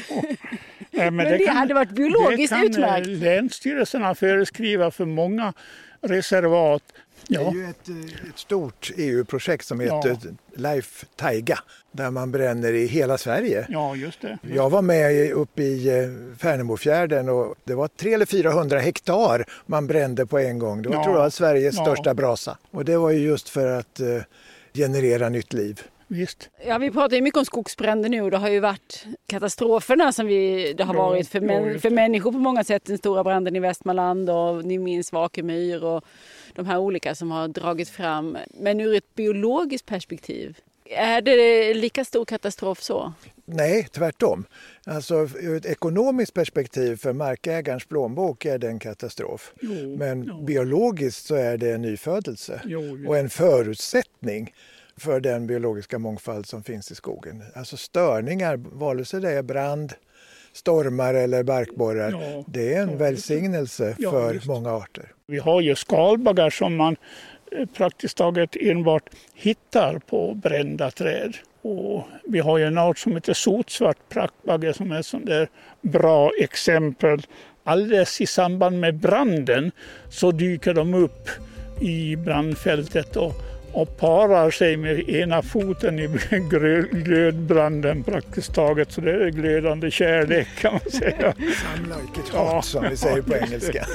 Nej, 0.90 1.10
Men 1.10 1.38
det 1.38 1.46
hade 1.50 1.74
varit 1.74 1.90
biologiskt 1.90 2.52
det 2.52 2.56
kan, 2.56 2.66
utmärkt. 2.66 3.06
eh, 3.08 3.12
Länsstyrelserna 3.12 4.14
föreskriva 4.14 4.90
för 4.90 5.04
många 5.04 5.52
reservat. 6.00 6.82
Det 7.28 7.34
är 7.36 7.40
Ja, 7.40 7.52
ju 7.54 7.64
ett, 7.70 7.88
eh, 7.88 8.28
ett 8.30 8.38
stort 8.38 8.90
EU-projekt 8.96 9.66
som 9.66 9.80
Ja. 9.80 9.96
heter 9.96 10.18
Life 10.56 11.06
Taiga 11.16 11.58
där 11.92 12.10
man 12.10 12.32
bränner 12.32 12.72
i 12.72 12.86
hela 12.86 13.18
Sverige. 13.18 13.66
ja, 13.68 13.96
just 13.96 14.20
det. 14.20 14.38
Jag 14.54 14.70
var 14.70 14.82
med 14.82 15.32
uppe 15.32 15.62
i 15.62 15.88
eh, 15.88 16.36
Färnebofjärden 16.38 17.28
och 17.28 17.54
det 17.64 17.74
var 17.74 17.88
300 17.88 18.14
eller 18.14 18.26
400 18.26 18.78
hektar 18.78 19.44
man 19.66 19.86
brände 19.86 20.26
på 20.26 20.38
en 20.38 20.58
gång. 20.58 20.82
Det 20.82 20.88
var 20.88 20.96
Ja. 20.96 21.04
tror 21.04 21.16
jag 21.18 21.32
Sveriges 21.32 21.76
Ja. 21.76 21.84
största 21.84 22.14
brasa. 22.14 22.58
Och 22.70 22.84
det 22.84 22.96
var 22.96 23.10
ju 23.10 23.18
just 23.18 23.48
för 23.48 23.66
att 23.78 24.00
generera 24.74 25.28
nytt 25.28 25.52
liv. 25.52 25.80
Visst. 26.08 26.50
Ja, 26.66 26.78
vi 26.78 26.90
pratar 26.90 27.16
ju 27.16 27.22
mycket 27.22 27.38
om 27.38 27.44
skogsbränder 27.44 28.08
nu 28.08 28.22
och 28.22 28.30
det 28.30 28.36
har 28.36 28.48
ju 28.48 28.60
varit 28.60 29.06
katastroferna 29.26 30.12
som 30.12 30.26
vi, 30.26 30.72
det 30.72 30.84
har 30.84 30.94
Ja, 30.94 31.02
varit 31.08 31.28
för, 31.28 31.40
män, 31.40 31.80
för 31.80 31.90
människor 31.90 32.32
på 32.32 32.38
många 32.38 32.64
sätt. 32.64 32.84
Den 32.84 32.98
stora 32.98 33.24
branden 33.24 33.56
i 33.56 33.60
Västmanland 33.60 34.30
och 34.30 34.64
ni 34.64 34.78
minns 34.78 35.12
Vakemyr 35.12 35.84
och 35.84 36.04
de 36.54 36.66
här 36.66 36.78
olika 36.78 37.14
som 37.14 37.30
har 37.30 37.48
dragit 37.48 37.88
fram. 37.88 38.38
Men 38.54 38.80
ur 38.80 38.94
ett 38.94 39.14
biologiskt 39.14 39.86
perspektiv, 39.86 40.58
är 40.90 41.20
det 41.20 41.74
lika 41.74 42.04
stor 42.04 42.24
katastrof 42.24 42.82
så? 42.82 43.12
Nej, 43.44 43.88
tvärtom. 43.92 44.44
Alltså 44.86 45.14
ur 45.40 45.56
ett 45.56 45.66
ekonomiskt 45.66 46.34
perspektiv 46.34 46.96
för 46.96 47.12
markägarens 47.12 47.84
plånbok 47.86 48.44
är 48.44 48.58
det 48.58 48.68
en 48.68 48.78
katastrof. 48.78 49.52
Jo, 49.60 49.96
Men 49.98 50.24
jo. 50.24 50.42
biologiskt 50.44 51.26
så 51.26 51.34
är 51.34 51.56
det 51.56 51.72
en 51.72 51.82
nyfödelse 51.82 52.60
Jo, 52.64 53.08
och 53.08 53.18
en 53.18 53.30
förutsättning 53.30 54.54
för 54.98 55.20
den 55.20 55.46
biologiska 55.46 55.98
mångfald 55.98 56.46
som 56.46 56.62
finns 56.62 56.90
i 56.90 56.94
skogen. 56.94 57.42
Alltså 57.54 57.76
störningar, 57.76 58.56
vare 58.56 59.04
sig 59.04 59.20
det 59.20 59.30
är 59.32 59.42
brand, 59.42 59.92
stormar 60.52 61.14
eller 61.14 61.42
barkborrar, 61.42 62.10
Ja, 62.10 62.44
det 62.46 62.74
är 62.74 62.82
en 62.82 62.90
ja, 62.90 62.96
välsignelse 62.96 63.94
Ja, 63.98 64.10
för 64.10 64.34
just. 64.34 64.46
många 64.46 64.70
arter. 64.70 65.12
Vi 65.26 65.38
har 65.38 65.60
ju 65.60 65.74
skalbaggar 65.74 66.50
som 66.50 66.76
man 66.76 66.96
eh, 67.52 67.66
praktiskt 67.66 68.16
taget 68.16 68.56
enbart 68.60 69.10
hittar 69.34 69.98
på 69.98 70.34
brända 70.34 70.90
träd. 70.90 71.36
Och 71.62 72.04
vi 72.24 72.38
har 72.38 72.58
ju 72.58 72.64
en 72.64 72.78
art 72.78 72.98
som 72.98 73.12
heter 73.14 73.34
sotsvart 73.34 73.96
prackbagge 74.08 74.74
som 74.74 74.92
är 74.92 75.00
ett 75.00 75.06
sånt 75.06 75.26
där 75.26 75.48
bra 75.82 76.30
exempel. 76.40 77.26
Alldeles 77.64 78.20
i 78.20 78.26
samband 78.26 78.80
med 78.80 78.94
branden 78.98 79.72
så 80.10 80.30
dyker 80.30 80.74
de 80.74 80.94
upp 80.94 81.28
i 81.80 82.16
brandfältet 82.16 83.16
och, 83.16 83.32
och 83.72 83.96
parar 83.96 84.50
sig 84.50 84.76
med 84.76 85.08
ena 85.08 85.42
foten 85.42 85.98
i 85.98 86.06
glödbranden 86.92 88.02
praktiskt 88.04 88.54
taget. 88.54 88.92
Så 88.92 89.00
det 89.00 89.12
är 89.12 89.30
glödande 89.30 89.90
kärlek 89.90 90.48
kan 90.60 90.72
man 90.72 90.92
säga. 90.92 91.34
Some 91.34 91.86
like 91.86 92.20
it 92.20 92.30
Ja. 92.34 92.54
hot 92.54 92.64
som 92.64 92.84
vi 92.90 92.96
säger 92.96 93.22
på 93.22 93.34
engelska. 93.36 93.86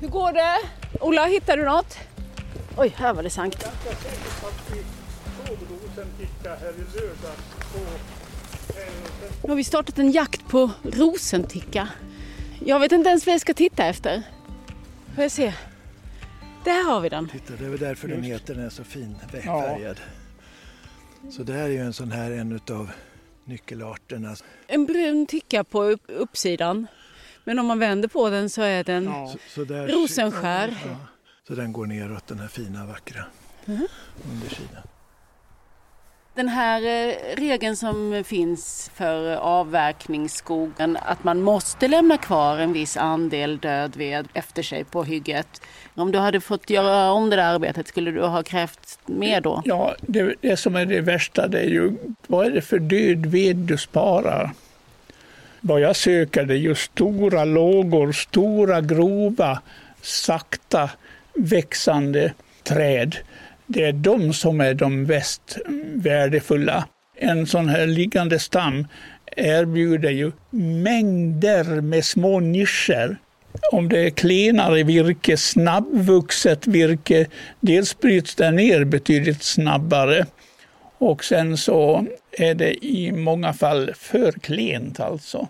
Hur 0.00 0.08
går 0.08 0.32
det? 0.32 0.58
Ola, 1.00 1.24
hittar 1.26 1.56
du 1.56 1.64
något? 1.64 1.98
Oj, 2.76 2.94
här 2.96 3.14
var 3.14 3.22
det 3.22 3.30
sankt. 3.30 3.66
Nu 9.42 9.48
har 9.48 9.56
vi 9.56 9.64
startat 9.64 9.98
en 9.98 10.10
jakt 10.12 10.48
på 10.48 10.70
rosenticka. 10.82 11.88
Jag 12.64 12.80
vet 12.80 12.92
inte 12.92 13.08
ens 13.08 13.26
vad 13.26 13.32
jag 13.34 13.40
ska 13.40 13.54
titta 13.54 13.86
efter. 13.86 14.22
Får 15.14 15.22
jag 15.24 15.30
se? 15.32 15.54
Där 16.64 16.84
har 16.90 17.00
vi 17.00 17.08
den. 17.08 17.28
Titta, 17.28 17.52
det 17.56 17.64
är 17.64 17.68
väl 17.68 17.78
därför 17.78 18.08
den 18.08 18.24
Just. 18.24 18.42
heter 18.42 18.54
den 18.54 18.64
är 18.64 18.70
så 18.70 18.84
fin 18.84 19.16
Ja. 19.44 19.62
färgad. 19.62 20.00
Så 21.30 21.42
det 21.42 21.52
här 21.52 21.62
är 21.62 21.68
ju 21.68 21.78
en 21.78 21.92
sån 21.92 22.12
här 22.12 22.30
en 22.30 22.52
utav 22.52 22.90
nyckelarterna. 23.44 24.36
En 24.66 24.86
brun 24.86 25.26
ticka 25.26 25.64
på 25.64 25.82
upp, 25.84 26.02
uppsidan. 26.06 26.86
Men 27.44 27.58
om 27.58 27.66
man 27.66 27.78
vänder 27.78 28.08
på 28.08 28.30
den 28.30 28.50
så 28.50 28.62
är 28.62 28.84
den 28.84 29.04
Ja. 29.04 29.28
Så, 29.32 29.38
så 29.54 29.64
där, 29.64 29.88
rosenskär. 29.88 30.74
Ja, 30.86 30.96
så 31.48 31.54
den 31.54 31.72
går 31.72 31.86
neråt 31.86 32.26
den 32.26 32.38
här 32.38 32.48
fina 32.48 32.86
vackra. 32.86 33.24
undersidan. 34.32 34.82
Den 36.34 36.48
här 36.48 36.82
eh, 36.82 37.14
regeln 37.36 37.76
som 37.76 38.24
finns 38.26 38.90
för 38.94 39.36
avverkningsskogen, 39.36 40.98
att 41.02 41.24
man 41.24 41.42
måste 41.42 41.88
lämna 41.88 42.18
kvar 42.18 42.58
en 42.58 42.72
viss 42.72 42.96
andel 42.96 43.58
död 43.58 43.96
ved 43.96 44.28
efter 44.34 44.62
sig 44.62 44.84
på 44.84 45.04
hygget. 45.04 45.62
Om 45.94 46.12
du 46.12 46.18
hade 46.18 46.40
fått 46.40 46.70
göra 46.70 47.10
om 47.10 47.30
det 47.30 47.36
där 47.36 47.54
arbetet, 47.54 47.88
skulle 47.88 48.10
du 48.10 48.22
ha 48.22 48.42
krävt 48.42 48.98
mer 49.06 49.40
då? 49.40 49.62
Ja, 49.64 49.94
det, 50.00 50.34
det 50.40 50.56
som 50.56 50.76
är 50.76 50.86
det 50.86 51.00
värsta 51.00 51.48
det 51.48 51.60
är 51.60 51.68
ju 51.68 51.92
vad 52.26 52.46
är 52.46 52.50
det 52.50 52.62
för 52.62 52.78
död 52.78 53.26
ved 53.26 53.56
du 53.56 53.78
sparar? 53.78 54.50
Vad 55.60 55.80
jag 55.80 55.96
söker 55.96 56.44
det 56.44 56.54
är 56.54 56.58
ju 56.58 56.74
stora 56.74 57.44
lågor, 57.44 58.12
stora 58.12 58.80
grova, 58.80 59.62
sakta 60.02 60.90
växande 61.34 62.32
träd. 62.62 63.16
Det 63.74 63.84
är 63.84 63.92
de 63.92 64.32
som 64.32 64.60
är 64.60 64.74
de 64.74 65.02
mest 65.02 65.58
värdefulla. 65.94 66.88
En 67.16 67.46
sån 67.46 67.68
här 67.68 67.86
liggande 67.86 68.38
stam 68.38 68.86
erbjuder 69.36 70.10
ju 70.10 70.32
mängder 70.82 71.80
med 71.80 72.04
små 72.04 72.40
nischer. 72.40 73.16
Om 73.72 73.88
det 73.88 74.06
är 74.06 74.10
klenare 74.10 74.82
virke, 74.82 75.36
snabbvuxet 75.36 76.66
virke, 76.66 77.26
dels 77.60 78.00
bryts 78.00 78.34
det 78.34 78.50
ner 78.50 78.84
betydligt 78.84 79.42
snabbare 79.42 80.26
och 80.98 81.24
sen 81.24 81.56
så 81.56 82.06
är 82.30 82.54
det 82.54 82.84
i 82.84 83.12
många 83.12 83.52
fall 83.52 83.90
för 83.94 84.32
klent 84.32 85.00
alltså. 85.00 85.48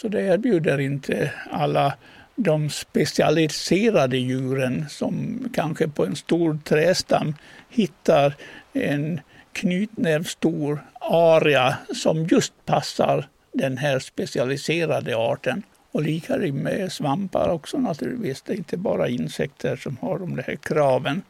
Så 0.00 0.08
det 0.08 0.20
erbjuder 0.20 0.80
inte 0.80 1.30
alla 1.50 1.94
de 2.40 2.70
specialiserade 2.70 4.18
djuren 4.18 4.84
som 4.88 5.44
kanske 5.54 5.88
på 5.88 6.06
en 6.06 6.16
stor 6.16 6.58
trästam 6.64 7.34
hittar 7.68 8.34
en 8.72 9.20
knytnävstor 9.52 10.84
aria 11.00 11.76
som 11.94 12.24
just 12.24 12.52
passar 12.66 13.28
den 13.52 13.78
här 13.78 13.98
specialiserade 13.98 15.16
arten. 15.16 15.62
Och 15.92 16.02
lika 16.02 16.36
med 16.36 16.92
svampar 16.92 17.48
också 17.48 17.78
naturligtvis. 17.78 18.42
Det 18.42 18.52
är 18.52 18.56
inte 18.56 18.76
bara 18.76 19.08
insekter 19.08 19.76
som 19.76 19.96
har 20.00 20.18
de 20.18 20.38
här 20.46 20.56
kraven. 20.56 21.22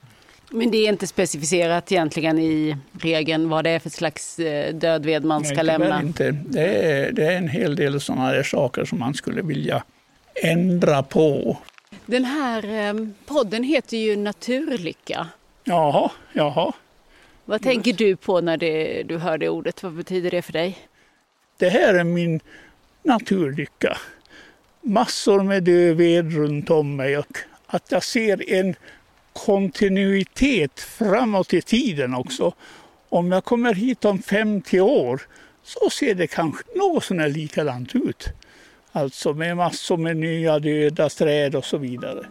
Men 0.51 0.71
det 0.71 0.79
är 0.79 0.89
inte 0.89 1.07
specificerat 1.07 1.93
egentligen 1.93 2.39
i 2.39 2.77
regeln 3.01 3.49
vad 3.49 3.65
det 3.65 3.71
är 3.71 3.79
för 3.79 3.91
slags 3.91 4.39
eh, 4.39 4.75
dödved 4.75 5.25
man 5.25 5.45
ska 5.45 5.55
Nej, 5.55 5.65
lämna? 5.65 6.03
Inte. 6.03 6.31
Det, 6.31 6.93
är, 6.93 7.13
det 7.13 7.25
är 7.25 7.37
en 7.37 7.49
hel 7.49 7.77
del 7.77 8.01
sådana 8.01 8.27
här 8.27 8.43
saker 8.43 8.85
som 8.85 8.99
man 8.99 9.15
skulle 9.15 9.43
vilja 9.43 9.83
ändra 10.43 11.03
på. 11.03 11.57
Den 12.07 12.25
här 12.25 12.89
eh, 12.89 13.07
podden 13.27 13.65
heter 13.65 13.97
ju 13.97 14.17
Naturlycka. 14.17 15.29
Jaha, 15.65 16.11
jaha. 16.33 16.73
Vad 17.45 17.63
tänker 17.63 17.93
du 17.93 18.17
på 18.17 18.41
när 18.41 18.57
det, 18.57 19.03
du 19.03 19.19
hör 19.19 19.39
det 19.39 19.49
ordet? 19.49 19.83
Vad 19.83 19.93
betyder 19.93 20.31
det 20.31 20.43
för 20.43 20.53
dig? 20.53 20.79
Det 21.57 21.69
här 21.69 21.95
är 21.95 22.05
min 22.05 22.41
naturlycka. 23.03 23.99
Massor 24.81 25.43
med 25.43 25.63
död 25.63 25.97
ved 25.97 26.33
runt 26.33 26.71
om 26.71 26.97
mig 26.97 27.19
och 27.19 27.39
att 27.67 27.93
jag 27.93 28.05
ser 28.05 28.51
en 28.53 28.75
kontinuitet 29.33 30.81
framåt 30.81 31.55
i 31.55 31.63
tiden 31.63 32.15
också. 32.15 32.53
Om 33.09 33.33
jag 33.33 33.45
kommer 33.45 33.75
hit 33.75 34.05
om 34.05 34.23
50 34.23 34.81
år 34.81 35.21
så 35.63 35.91
ser 35.91 36.15
det 36.15 36.27
kanske 36.27 36.65
något 36.75 37.05
sånär 37.05 37.29
likadant 37.29 37.95
ut. 37.95 38.29
Alltså 38.99 39.35
med 39.35 39.57
massor 39.57 39.97
med 39.97 40.17
nya 40.17 40.59
döda 40.59 41.09
träd 41.09 41.55
och 41.55 41.65
så 41.65 41.79
vidare. 41.79 42.27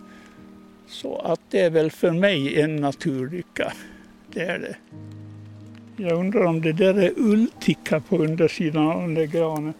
Så 0.87 1.17
att 1.17 1.39
det 1.49 1.59
är 1.59 1.69
väl 1.69 1.91
för 1.91 2.11
mig 2.11 2.61
en 2.61 2.75
naturlycka. 2.75 3.73
Det 4.33 4.41
är 4.41 4.59
det. 4.59 4.75
Jag 6.03 6.19
undrar 6.19 6.43
om 6.43 6.61
det 6.61 6.73
där 6.73 6.93
är 6.93 7.13
ullticka 7.17 7.99
på 7.99 8.17
undersidan 8.17 8.87
av 8.87 9.01
den 9.01 9.13
där 9.13 9.25
granen. 9.25 9.73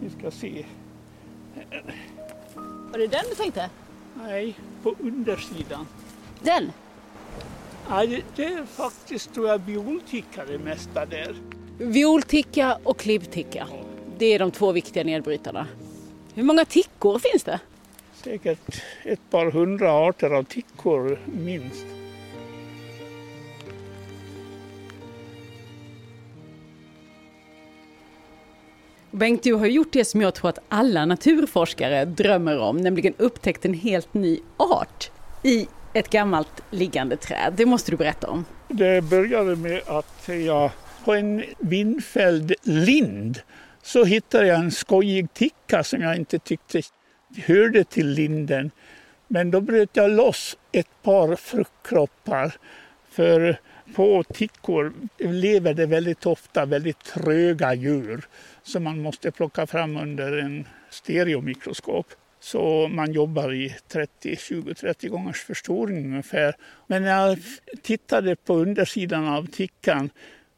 Vi 0.00 0.10
ska 0.10 0.30
se. 0.30 0.64
Var 2.90 2.98
det 2.98 3.06
den 3.06 3.24
du 3.28 3.34
tänkte? 3.34 3.70
Nej, 4.14 4.54
på 4.82 4.94
undersidan. 4.98 5.86
Den? 6.42 6.72
Nej, 7.90 8.06
det, 8.06 8.22
det 8.36 8.44
är 8.44 8.64
faktiskt 8.64 9.34
tror 9.34 9.48
jag 9.48 9.58
violticka 9.58 10.44
det 10.44 10.58
mesta 10.58 11.06
där. 11.06 11.34
Violticka 11.78 12.78
och 12.82 12.98
klibbticka. 12.98 13.68
Det 14.18 14.26
är 14.26 14.38
de 14.38 14.50
två 14.50 14.72
viktiga 14.72 15.04
nedbrytarna. 15.04 15.66
Hur 16.34 16.42
många 16.42 16.64
tickor 16.64 17.18
finns 17.18 17.44
det? 17.44 17.60
Säkert 18.14 18.82
ett 19.04 19.30
par 19.30 19.50
hundra 19.50 19.92
arter 19.92 20.30
av 20.30 20.42
tickor 20.42 21.18
minst. 21.26 21.86
Bengt, 29.10 29.42
du 29.42 29.54
har 29.54 29.66
gjort 29.66 29.92
det 29.92 30.04
som 30.04 30.20
jag 30.20 30.34
tror 30.34 30.48
att 30.48 30.58
alla 30.68 31.06
naturforskare 31.06 32.04
drömmer 32.04 32.58
om, 32.58 32.76
nämligen 32.76 33.14
upptäckt 33.18 33.64
en 33.64 33.74
helt 33.74 34.14
ny 34.14 34.40
art 34.56 35.10
i 35.42 35.66
ett 35.92 36.10
gammalt 36.10 36.62
liggande 36.70 37.16
träd. 37.16 37.54
Det 37.56 37.66
måste 37.66 37.90
du 37.90 37.96
berätta 37.96 38.28
om. 38.30 38.44
Det 38.68 39.04
började 39.04 39.56
med 39.56 39.82
att 39.86 40.28
jag 40.46 40.70
på 41.04 41.14
en 41.14 41.44
vindfälld 41.58 42.54
lind 42.62 43.40
så 43.82 44.04
hittade 44.04 44.46
jag 44.46 44.58
en 44.58 44.70
skojig 44.70 45.34
ticka 45.34 45.84
som 45.84 46.02
jag 46.02 46.16
inte 46.16 46.38
tyckte 46.38 46.82
hörde 47.46 47.84
till 47.84 48.08
linden. 48.08 48.70
Men 49.28 49.50
då 49.50 49.60
bröt 49.60 49.90
jag 49.92 50.10
loss 50.10 50.56
ett 50.72 51.02
par 51.02 51.36
fruktkroppar. 51.36 52.54
För 53.10 53.60
på 53.94 54.22
tickor 54.22 54.92
lever 55.18 55.74
det 55.74 55.86
väldigt 55.86 56.26
ofta 56.26 56.66
väldigt 56.66 57.04
tröga 57.04 57.74
djur 57.74 58.24
som 58.62 58.84
man 58.84 59.02
måste 59.02 59.30
plocka 59.30 59.66
fram 59.66 59.96
under 59.96 60.38
en 60.38 60.68
stereomikroskop. 60.90 62.06
Så 62.40 62.88
man 62.88 63.12
jobbar 63.12 63.52
i 63.52 63.74
20-30 63.88 65.08
gångers 65.08 65.42
förstoring 65.42 66.04
ungefär. 66.04 66.54
Men 66.86 67.02
när 67.02 67.28
jag 67.28 67.38
tittade 67.82 68.36
på 68.36 68.54
undersidan 68.54 69.28
av 69.28 69.46
tickan 69.46 70.10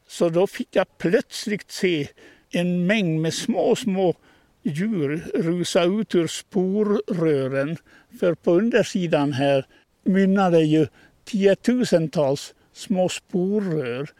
så 0.06 0.28
då 0.28 0.46
fick 0.46 0.68
jag 0.70 0.98
plötsligt 0.98 1.70
se 1.70 2.08
en 2.52 2.86
mängd 2.86 3.20
med 3.20 3.34
små, 3.34 3.76
små 3.76 4.14
djur 4.62 5.24
rusa 5.34 5.84
ut 5.84 6.14
ur 6.14 6.26
sporrören. 6.26 7.76
För 8.20 8.34
på 8.34 8.52
undersidan 8.52 9.32
här 9.32 9.66
mynnade 10.04 10.60
ju 10.60 10.86
tiotusentals 11.24 12.54
små 12.72 13.08
sporrör. 13.08 14.10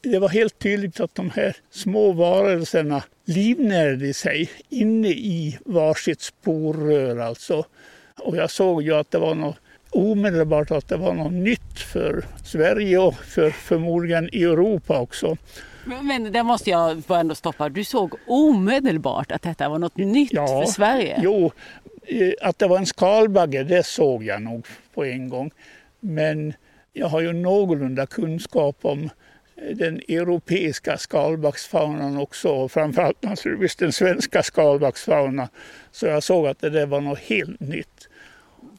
Det 0.00 0.18
var 0.18 0.28
helt 0.28 0.58
tydligt 0.58 1.00
att 1.00 1.14
de 1.14 1.30
här 1.30 1.56
små 1.70 2.12
varelserna 2.12 3.02
livnärde 3.24 4.14
sig 4.14 4.50
inne 4.68 5.08
i 5.08 5.58
varsitt 5.64 6.20
sporrör 6.20 7.16
alltså. 7.16 7.64
Och 8.18 8.36
jag 8.36 8.50
såg 8.50 8.82
ju 8.82 8.94
att 8.94 9.10
det 9.10 9.18
var 9.18 9.34
något 9.34 9.56
omedelbart 9.90 10.70
att 10.70 10.88
det 10.88 10.96
var 10.96 11.14
något 11.14 11.32
nytt 11.32 11.78
för 11.78 12.24
Sverige 12.44 12.98
och 12.98 13.14
för 13.14 13.50
förmodligen 13.50 14.24
Europa 14.24 14.98
också. 14.98 15.36
Men, 15.90 16.06
men 16.06 16.32
där 16.32 16.42
måste 16.42 16.70
jag 16.70 16.98
bara 16.98 17.20
ändå 17.20 17.34
stoppa. 17.34 17.68
Du 17.68 17.84
såg 17.84 18.14
omedelbart 18.26 19.32
att 19.32 19.42
detta 19.42 19.68
var 19.68 19.78
något 19.78 19.96
nytt 19.96 20.32
Ja, 20.32 20.46
för 20.46 20.72
Sverige. 20.72 21.20
Jo, 21.22 21.52
eh, 22.06 22.32
att 22.40 22.58
det 22.58 22.66
var 22.66 22.78
en 22.78 22.86
skalbagge 22.86 23.62
det 23.62 23.86
såg 23.86 24.24
jag 24.24 24.42
nog 24.42 24.66
på 24.94 25.04
en 25.04 25.28
gång. 25.28 25.50
Men 26.00 26.54
jag 26.92 27.06
har 27.06 27.20
ju 27.20 27.32
någorlunda 27.32 28.06
kunskap 28.06 28.78
om 28.82 29.10
eh, 29.56 29.76
den 29.76 29.96
europeiska 29.96 30.98
skalbaggsfaunan 30.98 32.16
också 32.16 32.48
och 32.48 32.72
framförallt 32.72 33.22
naturligtvis 33.22 33.76
den 33.76 33.92
svenska 33.92 34.42
skalbaggsfaunan. 34.42 35.48
Så 35.90 36.06
jag 36.06 36.22
såg 36.22 36.46
att 36.46 36.60
det 36.60 36.70
där 36.70 36.86
var 36.86 37.00
något 37.00 37.18
helt 37.18 37.60
nytt. 37.60 38.08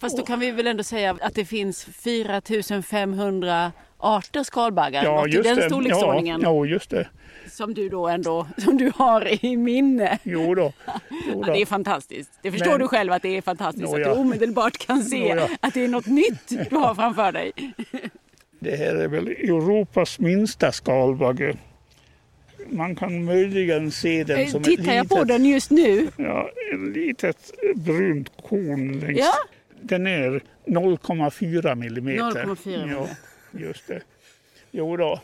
Fast 0.01 0.17
då 0.17 0.23
kan 0.23 0.39
vi 0.39 0.51
väl 0.51 0.67
ändå 0.67 0.83
säga 0.83 1.17
att 1.21 1.35
det 1.35 1.45
finns 1.45 1.83
4500 1.83 3.71
arter 4.01 4.43
skalbaggar, 4.43 5.03
något 5.03 5.27
i 5.27 5.41
den 5.41 5.61
storleksordningen. 5.61 6.41
Ja, 6.41 6.55
ja, 6.55 6.65
just 6.65 6.89
det. 6.89 7.07
Som 7.49 7.73
du 7.73 7.89
då 7.89 8.07
ändå 8.07 8.47
som 8.57 8.77
du 8.77 8.91
har 8.95 9.45
i 9.45 9.57
minne. 9.57 10.17
Jo 10.23 10.55
då. 10.55 10.73
Jo 11.09 11.17
Ja, 11.27 11.33
då. 11.47 11.53
det 11.53 11.61
är 11.61 11.65
fantastiskt. 11.65 12.31
Det 12.41 12.51
förstår 12.51 12.71
Men- 12.71 12.79
du 12.79 12.87
själv 12.87 13.11
att 13.13 13.21
det 13.21 13.37
är 13.37 13.41
fantastiskt. 13.41 13.93
Att 13.93 13.99
ja. 13.99 14.13
du 14.13 14.19
omedelbart 14.19 14.77
kan 14.77 15.03
se 15.03 15.27
ja. 15.27 15.47
att 15.59 15.73
det 15.73 15.83
är 15.83 15.87
något 15.87 16.05
nytt 16.07 16.69
du 16.69 16.75
har 16.75 16.95
framför 16.95 17.31
dig. 17.31 17.51
Det 18.59 18.75
här 18.75 18.95
är 18.95 19.07
väl 19.07 19.27
Europas 19.27 20.19
minsta 20.19 20.71
skalbagge. 20.71 21.55
Man 22.69 22.95
kan 22.95 23.25
möjligen 23.25 23.91
se 23.91 24.23
den 24.23 24.39
Eh, 24.39 24.47
som 24.47 24.63
Tittar 24.63 24.83
ett 24.83 24.87
jag 24.95 25.03
litet, 25.03 25.17
på 25.17 25.23
den 25.23 25.45
just 25.45 25.71
nu? 25.71 26.07
Ja, 26.17 26.49
ett 26.73 26.95
litet 26.95 27.51
brunt 27.75 28.31
korn 28.49 28.99
längst. 28.99 29.19
Ja. 29.19 29.33
Den 29.81 30.07
är 30.07 30.41
0,4 30.67 31.75
millimeter. 31.75 32.23
0,4 32.45 32.71
Ja, 32.71 32.77
millimeter. 32.85 33.15
Just 33.51 33.87
det. 33.87 34.01
Jo 34.71 34.97
då. 34.97 35.19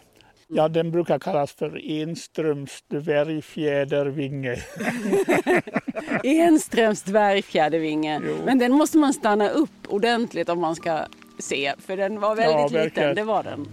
Ja, 0.49 0.67
den 0.67 0.91
brukar 0.91 1.19
kallas 1.19 1.51
för 1.51 1.81
Enströms 1.91 2.83
dvärgfjädervinge. 2.87 4.55
Enströms 6.23 7.03
dvärgfjädervinge. 7.03 8.21
Jo. 8.25 8.35
Men 8.45 8.57
den 8.59 8.71
måste 8.73 8.97
man 8.97 9.13
stanna 9.13 9.49
upp 9.49 9.69
ordentligt 9.87 10.49
om 10.49 10.61
man 10.61 10.75
ska 10.75 10.99
se, 11.39 11.73
för 11.79 11.97
den 11.97 12.19
var 12.19 12.35
väldigt 12.35 12.71
Ja, 12.77 12.83
liten, 12.83 13.15
det 13.15 13.23
var 13.23 13.43
den. 13.43 13.67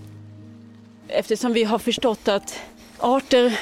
Eftersom 1.08 1.52
vi 1.52 1.64
har 1.64 1.78
förstått 1.78 2.28
att 2.28 2.60
arter 2.98 3.58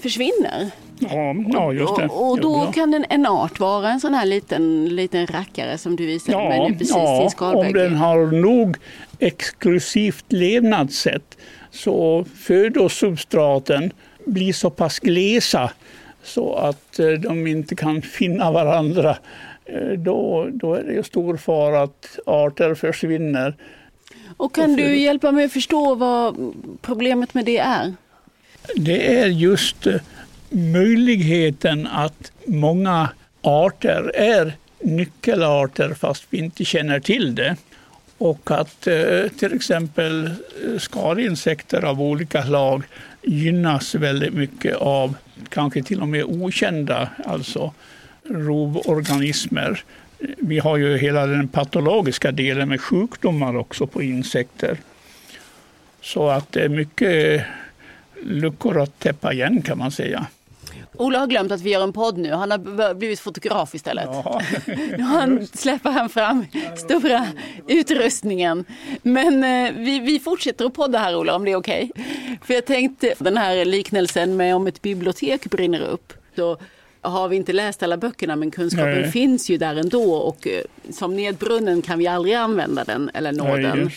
försvinner 0.00 0.70
Ja, 0.98 1.34
ja 1.48 1.72
just 1.72 1.96
det. 1.96 2.06
och, 2.06 2.30
och 2.30 2.40
då 2.40 2.64
ja. 2.66 2.72
kan 2.72 2.94
en, 2.94 3.04
en 3.08 3.26
art 3.26 3.60
vara 3.60 3.90
en 3.90 4.00
sån 4.00 4.14
här 4.14 4.26
liten, 4.26 4.88
liten 4.88 5.26
rackare 5.26 5.78
som 5.78 5.96
du 5.96 6.06
visade 6.06 6.38
mig 6.48 6.58
Ja, 6.58 6.68
nu 6.68 6.74
precis, 6.78 6.96
ja 6.96 7.20
din 7.20 7.30
skalbagge. 7.30 7.66
om 7.66 7.72
den 7.72 7.94
har 7.96 8.26
nog 8.26 8.76
exklusivt 9.18 10.24
levnadssätt 10.28 11.36
så 11.70 12.24
födosubstraten 12.36 13.92
blir 14.24 14.52
så 14.52 14.70
pass 14.70 14.98
glesa 14.98 15.70
så 16.22 16.54
att 16.54 16.98
eh, 16.98 17.08
de 17.08 17.46
inte 17.46 17.74
kan 17.74 18.02
finna 18.18 18.52
varandra. 18.52 19.16
Eh, 19.64 19.98
Då, 19.98 20.48
då 20.52 20.74
är 20.74 20.82
det 20.82 20.92
ju 20.92 21.02
stor 21.02 21.36
fara 21.36 21.82
att 21.82 22.18
arter 22.26 22.74
försvinner. 22.74 23.54
Och 24.36 24.54
kan 24.54 24.76
du 24.76 24.98
hjälpa 24.98 25.32
mig 25.32 25.44
att 25.44 25.52
förstå 25.52 25.94
vad 25.94 26.54
problemet 26.82 27.34
med 27.34 27.44
det 27.44 27.58
är? 27.58 27.94
Det 28.76 29.18
är 29.18 29.26
just 29.26 29.86
eh, 29.86 30.00
möjligheten 30.50 31.86
att 31.86 32.32
många 32.46 33.08
arter 33.42 34.12
är 34.14 34.52
nyckelarter 34.80 35.94
fast 35.94 36.24
vi 36.30 36.38
inte 36.38 36.64
känner 36.64 37.00
till 37.00 37.34
det. 37.34 37.56
Och 38.18 38.50
att 38.50 38.86
eh, 38.86 39.28
till 39.38 39.52
exempel 39.54 40.26
eh, 40.26 40.78
skadeinsekter 40.78 41.84
av 41.84 42.02
olika 42.02 42.42
slag 42.42 42.82
gynnas 43.22 43.94
väldigt 43.94 44.34
mycket 44.34 44.76
av 44.76 45.14
kanske 45.48 45.82
till 45.82 46.02
och 46.02 46.08
med 46.08 46.24
okända, 46.24 47.10
alltså 47.24 47.74
rovorganismer. 48.24 49.84
Vi 50.38 50.58
har 50.58 50.76
ju 50.76 50.96
hela 50.96 51.26
den 51.26 51.48
patologiska 51.48 52.32
delen 52.32 52.68
med 52.68 52.80
sjukdomar 52.80 53.56
också 53.56 53.86
på 53.86 54.02
insekter. 54.02 54.78
Så 56.00 56.28
att 56.28 56.52
det 56.52 56.62
är 56.62 56.68
mycket 56.68 57.40
eh, 57.40 57.46
luckor 58.22 58.82
att 58.82 58.98
täppa 58.98 59.32
igen 59.32 59.62
kan 59.62 59.78
man 59.78 59.90
säga. 59.90 60.26
Ola 60.98 61.18
har 61.18 61.26
glömt 61.26 61.52
att 61.52 61.60
vi 61.60 61.70
gör 61.70 61.82
en 61.82 61.92
podd 61.92 62.18
nu. 62.18 62.32
Han 62.32 62.50
har 62.50 62.94
blivit 62.94 63.20
fotograf 63.20 63.74
istället. 63.74 64.04
Ja. 64.06 64.40
Nu 64.96 65.02
har 65.02 65.20
han, 65.20 65.46
släpper 65.46 65.90
han 65.90 66.08
fram 66.08 66.46
stora 66.76 67.26
utrustningen. 67.66 68.64
Men 69.02 69.44
eh, 69.44 69.72
vi, 69.76 69.98
vi 70.00 70.20
fortsätter 70.20 70.64
att 70.64 70.74
podda 70.74 70.98
här 70.98 71.16
Ola, 71.16 71.34
om 71.36 71.44
det 71.44 71.52
är 71.52 71.56
okej. 71.56 71.90
För 72.42 72.54
jag 72.54 72.64
tänkte, 72.64 73.14
den 73.18 73.36
här 73.36 73.64
liknelsen 73.64 74.36
med 74.36 74.56
om 74.56 74.66
ett 74.66 74.82
bibliotek 74.82 75.50
brinner 75.50 75.80
upp. 75.80 76.12
Då 76.34 76.58
har 77.00 77.28
vi 77.28 77.36
inte 77.36 77.52
läst 77.52 77.82
alla 77.82 77.96
böckerna 77.96 78.36
men 78.36 78.50
kunskapen 78.50 79.00
Nej. 79.00 79.10
finns 79.10 79.50
ju 79.50 79.58
där 79.58 79.76
ändå. 79.76 80.14
Och 80.14 80.46
eh, 80.46 80.62
som 80.90 81.16
nedbrunnen 81.16 81.82
kan 81.82 81.98
vi 81.98 82.06
aldrig 82.06 82.34
använda 82.34 82.84
den 82.84 83.10
eller 83.14 83.32
nå 83.32 83.44
Nej, 83.44 83.62
den. 83.62 83.90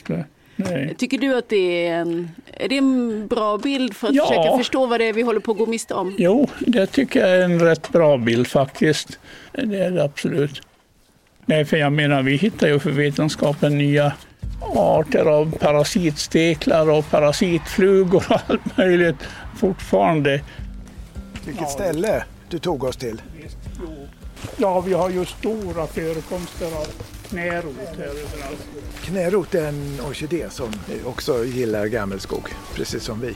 Nej. 0.62 0.95
Tycker 0.98 1.17
du 1.17 1.38
att 1.38 1.50
det 1.50 1.88
är 1.88 1.93
en, 1.95 2.30
är 2.54 2.67
det 2.69 2.78
en 2.78 3.28
bra 3.28 3.58
bild 3.58 3.95
för 3.95 4.08
att 4.08 4.15
Ja. 4.15 4.28
försöka 4.28 4.58
förstå 4.58 4.86
vad 4.86 5.00
det 5.00 5.06
är 5.06 5.13
vi 5.13 5.22
håller 5.22 5.39
på 5.39 5.52
att 5.52 5.58
gå 5.58 5.65
miste 5.65 5.93
om? 5.93 6.15
Jo, 6.17 6.48
det 6.60 6.86
tycker 6.88 7.19
jag 7.19 7.30
är 7.30 7.41
en 7.41 7.60
rätt 7.60 7.89
bra 7.89 8.17
bild 8.17 8.48
faktiskt. 8.48 9.19
Det 9.52 9.78
är 9.80 9.91
det 9.91 10.04
absolut. 10.04 10.62
Nej, 11.45 11.65
för 11.65 11.78
jag 11.78 11.91
menar, 11.93 12.22
vi 12.24 12.36
hittar 12.36 12.67
ju 12.67 12.80
för 12.80 12.91
vetenskapen 12.91 13.78
nya 13.78 14.13
arter 14.76 15.26
av 15.26 15.52
parasitsteklar 15.58 16.89
och 16.89 17.10
parasitflugor 17.10 18.26
och 18.30 18.39
allt 18.50 18.78
möjligt 18.78 19.15
fortfarande. 19.58 20.41
Vilket 21.45 21.69
ställe 21.69 22.24
du 22.50 22.60
tog 22.60 22.84
oss 22.84 22.98
till. 22.98 23.22
Ja, 24.58 24.82
vi 24.82 24.93
har 24.93 25.10
ju 25.10 25.26
stora 25.26 25.88
förekomster 25.88 26.65
av 26.65 26.86
knärot 27.30 27.76
här 27.98 28.06
överallt. 28.06 28.68
Knärot 29.02 29.56
är 29.56 29.68
en 29.68 30.00
orkidé 30.08 30.50
som 30.50 30.74
också 31.06 31.46
gillar 31.46 31.88
gammelskog, 31.88 32.50
precis 32.76 33.04
som 33.04 33.22
vi. 33.22 33.36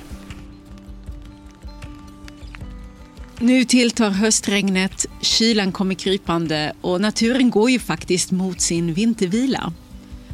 Nu 3.39 3.65
tilltar 3.65 4.10
höstregnet, 4.10 5.06
kylan 5.21 5.71
kommer 5.71 5.95
krypande 5.95 6.73
och 6.82 7.01
naturen 7.01 7.49
går 7.49 7.69
ju 7.69 7.79
faktiskt 7.79 8.32
mot 8.32 8.62
sin 8.62 8.93
vintervila. 8.93 9.73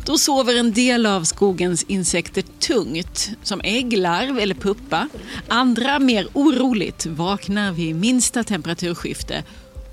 Då 0.06 0.18
sover 0.18 0.60
en 0.60 0.74
del 0.74 1.06
av 1.06 1.24
skogens 1.24 1.84
insekter 1.84 2.44
tungt, 2.60 3.30
som 3.44 3.62
ägglarv 3.64 4.40
eller 4.40 4.56
puppa. 4.56 5.10
Andra 5.48 6.00
mer 6.00 6.28
oroligt 6.34 7.06
vaknar 7.06 7.72
vid 7.72 7.96
minsta 7.96 8.44
temperaturskifte. 8.44 9.44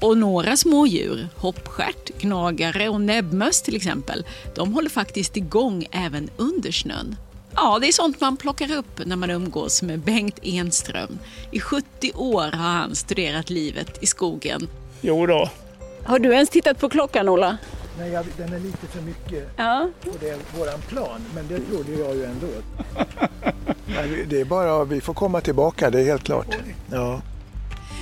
Och 0.00 0.18
några 0.18 0.56
smådjur, 0.56 1.28
hoppstjärt, 1.36 2.18
gnagare 2.18 2.88
och 2.88 3.00
näbbmöss 3.00 3.62
till 3.62 3.76
exempel, 3.76 4.24
de 4.54 4.72
håller 4.74 4.90
faktiskt 4.90 5.36
igång 5.36 5.86
även 5.90 6.30
under 6.36 6.70
snön. 6.72 7.16
Ja, 7.54 7.78
det 7.80 7.88
är 7.88 7.92
sånt 7.92 8.20
man 8.20 8.36
plockar 8.36 8.72
upp 8.76 9.06
när 9.06 9.16
man 9.16 9.30
umgås 9.30 9.82
med 9.82 9.98
Bengt 10.00 10.38
Enström. 10.42 11.18
I 11.50 11.60
70 11.60 12.12
år 12.14 12.42
har 12.42 12.72
han 12.72 12.94
studerat 12.94 13.50
livet 13.50 14.02
i 14.02 14.06
skogen. 14.06 14.68
Jo 15.00 15.26
då, 15.26 15.50
Har 16.04 16.18
du 16.18 16.32
ens 16.34 16.48
tittat 16.50 16.78
på 16.80 16.88
klockan, 16.88 17.28
Ola? 17.28 17.56
Nej, 17.98 18.10
jag, 18.12 18.26
den 18.36 18.52
är 18.52 18.58
lite 18.60 18.86
för 18.86 19.02
mycket 19.02 19.48
Ja. 19.56 19.88
på 20.04 20.10
det, 20.20 20.38
våran 20.58 20.80
plan, 20.88 21.20
men 21.34 21.48
det 21.48 21.60
trodde 21.60 21.92
jag 21.92 22.16
ju 22.16 22.24
ändå. 22.24 22.46
Vi- 24.08 24.24
det 24.28 24.40
är 24.40 24.44
bara, 24.44 24.84
vi 24.84 25.00
får 25.00 25.14
komma 25.14 25.40
tillbaka, 25.40 25.90
det 25.90 26.00
är 26.00 26.04
helt 26.04 26.24
klart. 26.24 26.56
Ja. 26.92 27.20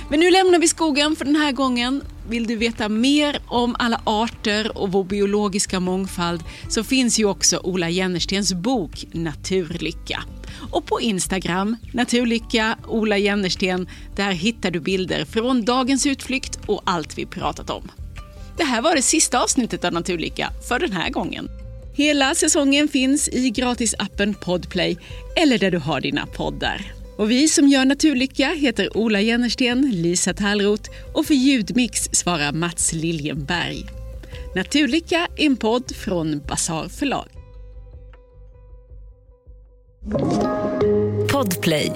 Men 0.09 0.19
nu 0.19 0.31
lämnar 0.31 0.59
vi 0.59 0.67
skogen 0.67 1.15
för 1.15 1.25
den 1.25 1.35
här 1.35 1.51
gången. 1.51 2.03
Vill 2.29 2.47
du 2.47 2.55
veta 2.55 2.89
mer 2.89 3.39
om 3.47 3.75
alla 3.79 4.01
arter 4.03 4.77
och 4.77 4.91
vår 4.91 5.03
biologiska 5.03 5.79
mångfald 5.79 6.43
så 6.69 6.83
finns 6.83 7.19
ju 7.19 7.25
också 7.25 7.57
Ola 7.57 7.89
Jennerstens 7.89 8.53
bok 8.53 9.05
Naturlycka. 9.11 10.23
Och 10.71 10.85
på 10.85 11.01
Instagram, 11.01 11.77
Naturlycka 11.93 12.77
Ola 12.87 13.17
Jennersten, 13.17 13.89
där 14.15 14.31
hittar 14.31 14.71
du 14.71 14.79
bilder 14.79 15.25
från 15.25 15.65
dagens 15.65 16.05
utflykt 16.05 16.59
och 16.65 16.81
allt 16.85 17.17
vi 17.17 17.25
pratat 17.25 17.69
om. 17.69 17.91
Det 18.57 18.63
här 18.63 18.81
var 18.81 18.95
det 18.95 19.01
sista 19.01 19.43
avsnittet 19.43 19.85
av 19.85 19.93
Naturlycka 19.93 20.49
för 20.67 20.79
den 20.79 20.91
här 20.91 21.09
gången. 21.09 21.49
Hela 21.93 22.35
säsongen 22.35 22.87
finns 22.87 23.29
i 23.29 23.49
gratisappen 23.49 24.33
Podplay 24.33 24.97
eller 25.35 25.57
där 25.57 25.71
du 25.71 25.77
har 25.77 26.01
dina 26.01 26.25
poddar. 26.25 26.94
Och 27.17 27.31
vi 27.31 27.47
som 27.47 27.67
gör 27.67 27.85
Naturlycka 27.85 28.47
heter 28.47 28.97
Ola 28.97 29.21
Jennersten, 29.21 29.91
Lisa 29.91 30.33
Tallroth 30.33 30.89
och 31.13 31.25
för 31.25 31.33
ljudmix 31.33 32.09
svarar 32.11 32.51
Mats 32.51 32.93
Liljenberg. 32.93 33.85
Naturlycka 34.55 35.27
är 35.37 35.45
en 35.45 35.57
podd 35.57 35.95
från 35.95 36.41
Basar 36.47 36.87
förlag. 36.87 37.27
Podplay 41.31 41.91